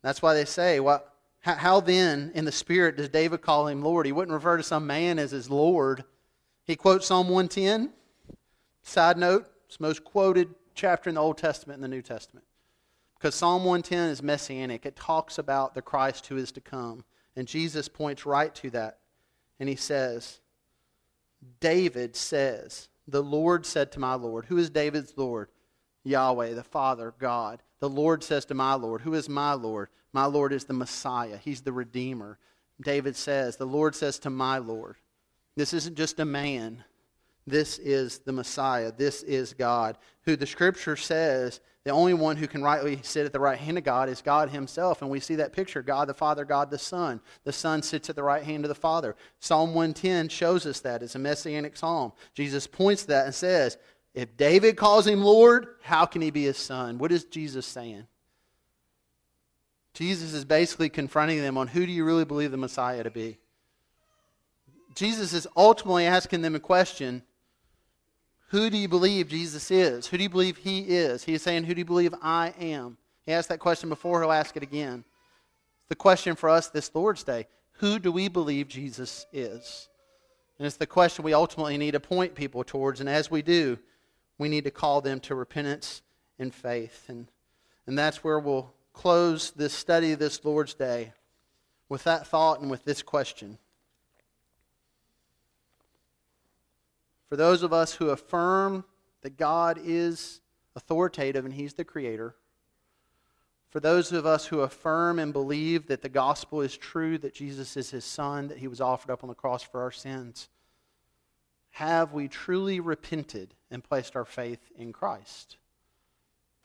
That's 0.00 0.22
why 0.22 0.34
they 0.34 0.44
say, 0.44 0.78
well, 0.78 1.04
how, 1.40 1.54
how 1.54 1.80
then, 1.80 2.30
in 2.36 2.44
the 2.44 2.52
Spirit, 2.52 2.96
does 2.96 3.08
David 3.08 3.42
call 3.42 3.66
him 3.66 3.82
Lord? 3.82 4.06
He 4.06 4.12
wouldn't 4.12 4.32
refer 4.32 4.58
to 4.58 4.62
some 4.62 4.86
man 4.86 5.18
as 5.18 5.32
his 5.32 5.50
Lord. 5.50 6.04
He 6.66 6.76
quotes 6.76 7.08
Psalm 7.08 7.28
110. 7.30 7.90
Side 8.84 9.18
note, 9.18 9.50
it's 9.66 9.78
the 9.78 9.82
most 9.82 10.04
quoted 10.04 10.54
chapter 10.76 11.08
in 11.08 11.16
the 11.16 11.20
Old 11.20 11.38
Testament 11.38 11.78
and 11.78 11.82
the 11.82 11.88
New 11.88 12.02
Testament. 12.02 12.45
Because 13.18 13.34
Psalm 13.34 13.64
110 13.64 14.10
is 14.10 14.22
messianic, 14.22 14.84
it 14.84 14.96
talks 14.96 15.38
about 15.38 15.74
the 15.74 15.82
Christ 15.82 16.26
who 16.26 16.36
is 16.36 16.52
to 16.52 16.60
come. 16.60 17.04
And 17.34 17.48
Jesus 17.48 17.88
points 17.88 18.26
right 18.26 18.54
to 18.56 18.70
that. 18.70 18.98
And 19.58 19.68
he 19.68 19.76
says, 19.76 20.40
David 21.60 22.16
says, 22.16 22.88
The 23.08 23.22
Lord 23.22 23.64
said 23.64 23.92
to 23.92 24.00
my 24.00 24.14
Lord, 24.14 24.46
Who 24.46 24.58
is 24.58 24.70
David's 24.70 25.14
Lord? 25.16 25.48
Yahweh, 26.04 26.54
the 26.54 26.62
Father, 26.62 27.14
God. 27.18 27.62
The 27.80 27.88
Lord 27.88 28.22
says 28.22 28.44
to 28.46 28.54
my 28.54 28.74
Lord, 28.74 29.02
Who 29.02 29.14
is 29.14 29.28
my 29.28 29.54
Lord? 29.54 29.88
My 30.12 30.26
Lord 30.26 30.52
is 30.52 30.64
the 30.64 30.72
Messiah, 30.72 31.36
He's 31.36 31.62
the 31.62 31.72
Redeemer. 31.72 32.38
David 32.80 33.16
says, 33.16 33.56
The 33.56 33.66
Lord 33.66 33.94
says 33.94 34.18
to 34.20 34.30
my 34.30 34.58
Lord. 34.58 34.96
This 35.56 35.72
isn't 35.72 35.96
just 35.96 36.20
a 36.20 36.24
man. 36.24 36.84
This 37.46 37.78
is 37.78 38.18
the 38.18 38.32
Messiah. 38.32 38.92
This 38.96 39.22
is 39.22 39.52
God, 39.52 39.98
who 40.22 40.36
the 40.36 40.46
Scripture 40.46 40.96
says 40.96 41.60
the 41.86 41.92
only 41.92 42.14
one 42.14 42.36
who 42.36 42.48
can 42.48 42.64
rightly 42.64 42.98
sit 43.04 43.26
at 43.26 43.32
the 43.32 43.38
right 43.38 43.56
hand 43.56 43.78
of 43.78 43.84
God 43.84 44.08
is 44.08 44.20
God 44.20 44.50
Himself. 44.50 45.02
And 45.02 45.08
we 45.08 45.20
see 45.20 45.36
that 45.36 45.52
picture 45.52 45.82
God 45.82 46.08
the 46.08 46.14
Father, 46.14 46.44
God 46.44 46.68
the 46.68 46.78
Son. 46.78 47.20
The 47.44 47.52
Son 47.52 47.80
sits 47.80 48.10
at 48.10 48.16
the 48.16 48.24
right 48.24 48.42
hand 48.42 48.64
of 48.64 48.68
the 48.68 48.74
Father. 48.74 49.14
Psalm 49.38 49.72
110 49.72 50.28
shows 50.28 50.66
us 50.66 50.80
that. 50.80 51.04
It's 51.04 51.14
a 51.14 51.20
messianic 51.20 51.76
psalm. 51.76 52.10
Jesus 52.34 52.66
points 52.66 53.02
to 53.02 53.08
that 53.10 53.26
and 53.26 53.34
says, 53.34 53.78
If 54.14 54.36
David 54.36 54.76
calls 54.76 55.06
Him 55.06 55.22
Lord, 55.22 55.76
how 55.80 56.06
can 56.06 56.22
He 56.22 56.32
be 56.32 56.42
His 56.42 56.58
Son? 56.58 56.98
What 56.98 57.12
is 57.12 57.22
Jesus 57.22 57.66
saying? 57.66 58.08
Jesus 59.94 60.34
is 60.34 60.44
basically 60.44 60.88
confronting 60.88 61.40
them 61.40 61.56
on 61.56 61.68
who 61.68 61.86
do 61.86 61.92
you 61.92 62.04
really 62.04 62.24
believe 62.24 62.50
the 62.50 62.56
Messiah 62.56 63.04
to 63.04 63.12
be? 63.12 63.38
Jesus 64.96 65.32
is 65.32 65.46
ultimately 65.56 66.06
asking 66.06 66.42
them 66.42 66.56
a 66.56 66.60
question 66.60 67.22
who 68.48 68.70
do 68.70 68.76
you 68.76 68.88
believe 68.88 69.28
Jesus 69.28 69.70
is? 69.70 70.06
Who 70.06 70.16
do 70.16 70.22
you 70.22 70.28
believe 70.28 70.56
he 70.56 70.80
is? 70.80 71.24
He's 71.24 71.42
saying, 71.42 71.64
Who 71.64 71.74
do 71.74 71.80
you 71.80 71.84
believe 71.84 72.14
I 72.22 72.54
am? 72.60 72.96
He 73.24 73.32
asked 73.32 73.48
that 73.48 73.58
question 73.58 73.88
before, 73.88 74.22
he'll 74.22 74.32
ask 74.32 74.56
it 74.56 74.62
again. 74.62 75.04
The 75.88 75.96
question 75.96 76.36
for 76.36 76.48
us 76.48 76.68
this 76.68 76.94
Lord's 76.94 77.24
Day 77.24 77.46
who 77.78 77.98
do 77.98 78.10
we 78.10 78.28
believe 78.28 78.68
Jesus 78.68 79.26
is? 79.32 79.88
And 80.58 80.66
it's 80.66 80.76
the 80.76 80.86
question 80.86 81.24
we 81.24 81.34
ultimately 81.34 81.76
need 81.76 81.90
to 81.90 82.00
point 82.00 82.34
people 82.34 82.64
towards. 82.64 83.00
And 83.00 83.08
as 83.08 83.30
we 83.30 83.42
do, 83.42 83.78
we 84.38 84.48
need 84.48 84.64
to 84.64 84.70
call 84.70 85.02
them 85.02 85.20
to 85.20 85.34
repentance 85.34 86.00
and 86.38 86.54
faith. 86.54 87.04
And, 87.08 87.30
and 87.86 87.98
that's 87.98 88.24
where 88.24 88.38
we'll 88.38 88.72
close 88.94 89.50
this 89.50 89.74
study 89.74 90.14
this 90.14 90.42
Lord's 90.42 90.72
Day 90.72 91.12
with 91.90 92.04
that 92.04 92.26
thought 92.26 92.60
and 92.60 92.70
with 92.70 92.84
this 92.84 93.02
question. 93.02 93.58
For 97.28 97.36
those 97.36 97.62
of 97.62 97.72
us 97.72 97.94
who 97.94 98.10
affirm 98.10 98.84
that 99.22 99.36
God 99.36 99.78
is 99.82 100.40
authoritative 100.74 101.44
and 101.44 101.54
He's 101.54 101.74
the 101.74 101.84
Creator, 101.84 102.36
for 103.68 103.80
those 103.80 104.12
of 104.12 104.24
us 104.24 104.46
who 104.46 104.60
affirm 104.60 105.18
and 105.18 105.32
believe 105.32 105.88
that 105.88 106.02
the 106.02 106.08
gospel 106.08 106.60
is 106.60 106.76
true, 106.76 107.18
that 107.18 107.34
Jesus 107.34 107.76
is 107.76 107.90
His 107.90 108.04
Son, 108.04 108.48
that 108.48 108.58
He 108.58 108.68
was 108.68 108.80
offered 108.80 109.10
up 109.10 109.24
on 109.24 109.28
the 109.28 109.34
cross 109.34 109.62
for 109.62 109.82
our 109.82 109.90
sins, 109.90 110.48
have 111.70 112.14
we 112.14 112.26
truly 112.26 112.80
repented 112.80 113.54
and 113.70 113.84
placed 113.84 114.16
our 114.16 114.24
faith 114.24 114.70
in 114.78 114.94
Christ? 114.94 115.58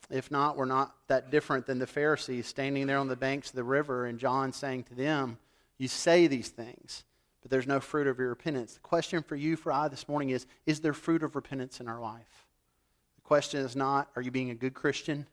If 0.09 0.31
not, 0.31 0.55
we're 0.55 0.65
not 0.65 0.95
that 1.07 1.31
different 1.31 1.65
than 1.65 1.79
the 1.79 1.87
Pharisees 1.87 2.47
standing 2.47 2.87
there 2.87 2.97
on 2.97 3.07
the 3.07 3.15
banks 3.15 3.49
of 3.49 3.55
the 3.55 3.63
river 3.63 4.05
and 4.05 4.19
John 4.19 4.53
saying 4.53 4.83
to 4.83 4.95
them, 4.95 5.37
You 5.77 5.87
say 5.87 6.27
these 6.27 6.49
things, 6.49 7.03
but 7.41 7.49
there's 7.49 7.67
no 7.67 7.79
fruit 7.79 8.07
of 8.07 8.19
your 8.19 8.29
repentance. 8.29 8.73
The 8.73 8.79
question 8.79 9.23
for 9.23 9.35
you, 9.35 9.55
for 9.55 9.71
I 9.71 9.87
this 9.87 10.07
morning 10.07 10.29
is 10.29 10.45
Is 10.65 10.81
there 10.81 10.93
fruit 10.93 11.23
of 11.23 11.35
repentance 11.35 11.79
in 11.79 11.87
our 11.87 11.99
life? 11.99 12.45
The 13.15 13.21
question 13.21 13.61
is 13.61 13.75
not, 13.75 14.09
Are 14.15 14.21
you 14.21 14.31
being 14.31 14.51
a 14.51 14.55
good 14.55 14.73
Christian? 14.73 15.25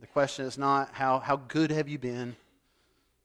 The 0.00 0.06
question 0.06 0.44
is 0.44 0.58
not, 0.58 0.94
How, 0.94 1.18
how 1.18 1.36
good 1.36 1.70
have 1.70 1.88
you 1.88 1.98
been? 1.98 2.36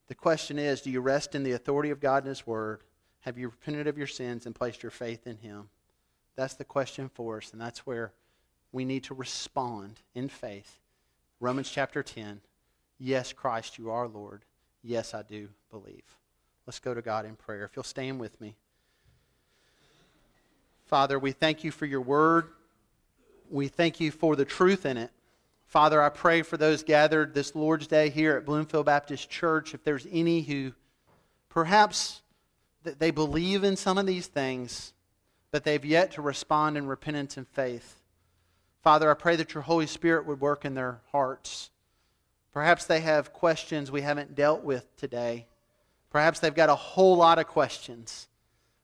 The 0.07 0.15
question 0.15 0.59
is, 0.59 0.81
Do 0.81 0.91
you 0.91 1.01
rest 1.01 1.35
in 1.35 1.43
the 1.43 1.53
authority 1.53 1.89
of 1.89 1.99
God 1.99 2.23
and 2.23 2.29
His 2.29 2.45
Word? 2.45 2.83
Have 3.21 3.37
you 3.37 3.47
repented 3.47 3.87
of 3.87 3.97
your 3.97 4.07
sins 4.07 4.45
and 4.45 4.53
placed 4.53 4.83
your 4.83 4.91
faith 4.91 5.25
in 5.25 5.37
Him? 5.37 5.69
That's 6.35 6.55
the 6.55 6.65
question 6.65 7.09
for 7.09 7.37
us, 7.37 7.51
and 7.51 7.61
that's 7.61 7.85
where 7.85 8.11
we 8.71 8.85
need 8.85 9.03
to 9.05 9.13
respond 9.13 10.01
in 10.13 10.29
faith. 10.29 10.79
Romans 11.39 11.69
chapter 11.69 12.03
10 12.03 12.41
Yes, 12.99 13.33
Christ, 13.33 13.77
you 13.77 13.89
are 13.89 14.07
Lord. 14.07 14.45
Yes, 14.81 15.13
I 15.13 15.23
do 15.23 15.49
believe. 15.71 16.03
Let's 16.65 16.79
go 16.79 16.93
to 16.93 17.01
God 17.01 17.25
in 17.25 17.35
prayer. 17.35 17.65
If 17.65 17.75
you'll 17.75 17.83
stand 17.83 18.19
with 18.19 18.39
me. 18.39 18.55
Father, 20.85 21.19
we 21.19 21.31
thank 21.31 21.63
you 21.63 21.71
for 21.71 21.85
your 21.85 22.01
word. 22.01 22.47
We 23.49 23.67
thank 23.67 23.99
you 23.99 24.11
for 24.11 24.35
the 24.35 24.45
truth 24.45 24.85
in 24.85 24.97
it. 24.97 25.11
Father, 25.65 26.01
I 26.01 26.09
pray 26.09 26.43
for 26.43 26.55
those 26.55 26.83
gathered 26.83 27.33
this 27.33 27.55
Lord's 27.55 27.87
Day 27.87 28.09
here 28.09 28.37
at 28.37 28.45
Bloomfield 28.45 28.85
Baptist 28.85 29.29
Church. 29.29 29.73
If 29.73 29.83
there's 29.83 30.05
any 30.11 30.41
who 30.41 30.73
perhaps 31.49 32.21
they 32.83 33.11
believe 33.11 33.63
in 33.63 33.75
some 33.75 33.97
of 33.97 34.05
these 34.05 34.27
things, 34.27 34.93
but 35.51 35.63
they've 35.63 35.83
yet 35.83 36.11
to 36.11 36.21
respond 36.21 36.77
in 36.77 36.85
repentance 36.85 37.37
and 37.37 37.47
faith. 37.47 38.01
Father, 38.81 39.09
I 39.09 39.13
pray 39.13 39.35
that 39.35 39.53
your 39.53 39.63
Holy 39.63 39.87
Spirit 39.87 40.25
would 40.25 40.41
work 40.41 40.65
in 40.65 40.73
their 40.73 41.01
hearts. 41.11 41.69
Perhaps 42.51 42.85
they 42.85 42.99
have 42.99 43.33
questions 43.33 43.89
we 43.89 44.01
haven't 44.01 44.35
dealt 44.35 44.63
with 44.63 44.95
today. 44.97 45.47
Perhaps 46.13 46.39
they've 46.39 46.53
got 46.53 46.69
a 46.69 46.75
whole 46.75 47.17
lot 47.17 47.39
of 47.39 47.47
questions. 47.47 48.29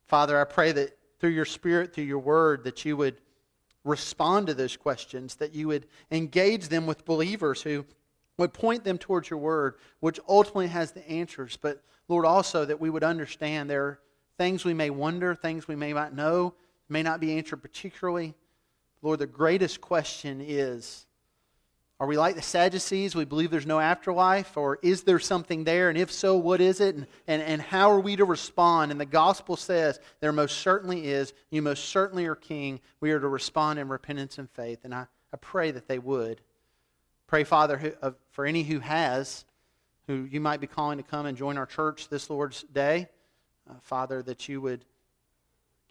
Father, 0.08 0.42
I 0.42 0.46
pray 0.46 0.72
that 0.72 0.98
through 1.20 1.30
your 1.30 1.46
Spirit, 1.46 1.94
through 1.94 2.06
your 2.06 2.20
word, 2.20 2.64
that 2.64 2.84
you 2.84 2.98
would 2.98 3.22
respond 3.86 4.48
to 4.48 4.56
those 4.56 4.76
questions, 4.76 5.36
that 5.36 5.54
you 5.54 5.68
would 5.68 5.86
engage 6.12 6.70
them 6.70 6.88
with 6.88 7.06
believers 7.06 7.62
who 7.62 7.86
would 8.38 8.52
point 8.52 8.84
them 8.84 8.98
towards 8.98 9.30
your 9.30 9.38
word, 9.38 9.76
which 10.00 10.20
ultimately 10.28 10.68
has 10.68 10.92
the 10.92 11.08
answers. 11.08 11.56
But, 11.56 11.84
Lord, 12.08 12.26
also 12.26 12.66
that 12.66 12.82
we 12.82 12.90
would 12.90 13.04
understand 13.04 13.70
there 13.70 13.86
are 13.86 14.00
things 14.40 14.66
we 14.66 14.74
may 14.74 14.90
wonder, 14.90 15.36
things 15.36 15.68
we 15.68 15.76
may 15.76 15.94
not 15.94 16.16
know, 16.16 16.56
may 16.88 17.04
not 17.04 17.20
be 17.20 17.38
answered 17.38 17.62
particularly. 17.62 18.34
Lord, 19.04 19.20
the 19.20 19.28
greatest 19.28 19.82
question 19.82 20.42
is 20.42 21.06
Are 22.00 22.08
we 22.08 22.18
like 22.18 22.36
the 22.36 22.42
Sadducees? 22.42 23.14
We 23.14 23.26
believe 23.26 23.52
there's 23.52 23.66
no 23.66 23.80
afterlife? 23.80 24.56
Or 24.56 24.80
is 24.82 25.04
there 25.04 25.20
something 25.20 25.66
there? 25.66 25.90
And 25.90 25.98
if 25.98 26.12
so, 26.12 26.38
what 26.38 26.62
is 26.62 26.80
it? 26.80 26.96
And, 26.96 27.08
and, 27.28 27.42
and 27.42 27.62
how 27.62 27.92
are 27.92 28.00
we 28.00 28.16
to 28.16 28.24
respond? 28.24 28.92
And 28.92 29.02
the 29.02 29.06
gospel 29.06 29.58
says 29.58 30.00
there 30.22 30.32
most 30.32 30.60
certainly 30.60 31.08
is. 31.08 31.34
You 31.50 31.62
most 31.62 31.86
certainly 31.86 32.26
are 32.26 32.36
king. 32.36 32.80
We 33.02 33.12
are 33.12 33.20
to 33.20 33.28
respond 33.28 33.80
in 33.80 33.90
repentance 33.90 34.38
and 34.38 34.50
faith. 34.52 34.80
And 34.86 34.96
I, 34.96 35.08
I 35.34 35.38
pray 35.38 35.72
that 35.72 35.90
they 35.90 36.00
would. 36.00 36.40
Pray, 37.28 37.44
Father, 37.44 37.78
who, 37.78 37.92
uh, 38.02 38.12
for 38.32 38.46
any 38.46 38.64
who 38.64 38.80
has, 38.80 39.44
who 40.08 40.24
you 40.32 40.40
might 40.40 40.62
be 40.62 40.68
calling 40.68 40.98
to 40.98 41.04
come 41.04 41.26
and 41.26 41.38
join 41.38 41.58
our 41.58 41.66
church 41.66 42.08
this 42.08 42.30
Lord's 42.30 42.64
Day, 42.64 43.10
uh, 43.70 43.74
Father, 43.82 44.24
that 44.24 44.48
you 44.48 44.62
would 44.62 44.86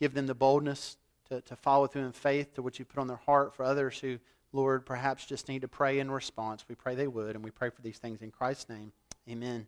give 0.00 0.14
them 0.14 0.26
the 0.26 0.34
boldness 0.34 0.96
to, 1.28 1.42
to 1.42 1.54
follow 1.54 1.86
through 1.86 2.06
in 2.06 2.12
faith 2.12 2.54
to 2.54 2.62
what 2.62 2.78
you 2.78 2.84
put 2.86 2.98
on 2.98 3.08
their 3.08 3.18
heart 3.18 3.54
for 3.54 3.64
others 3.64 3.98
who, 3.98 4.18
Lord, 4.52 4.86
perhaps 4.86 5.26
just 5.26 5.48
need 5.48 5.62
to 5.62 5.68
pray 5.68 5.98
in 5.98 6.10
response. 6.10 6.64
We 6.68 6.74
pray 6.74 6.94
they 6.94 7.06
would, 7.06 7.34
and 7.34 7.44
we 7.44 7.50
pray 7.50 7.70
for 7.70 7.82
these 7.82 7.98
things 7.98 8.22
in 8.22 8.30
Christ's 8.30 8.68
name. 8.68 8.92
Amen. 9.28 9.66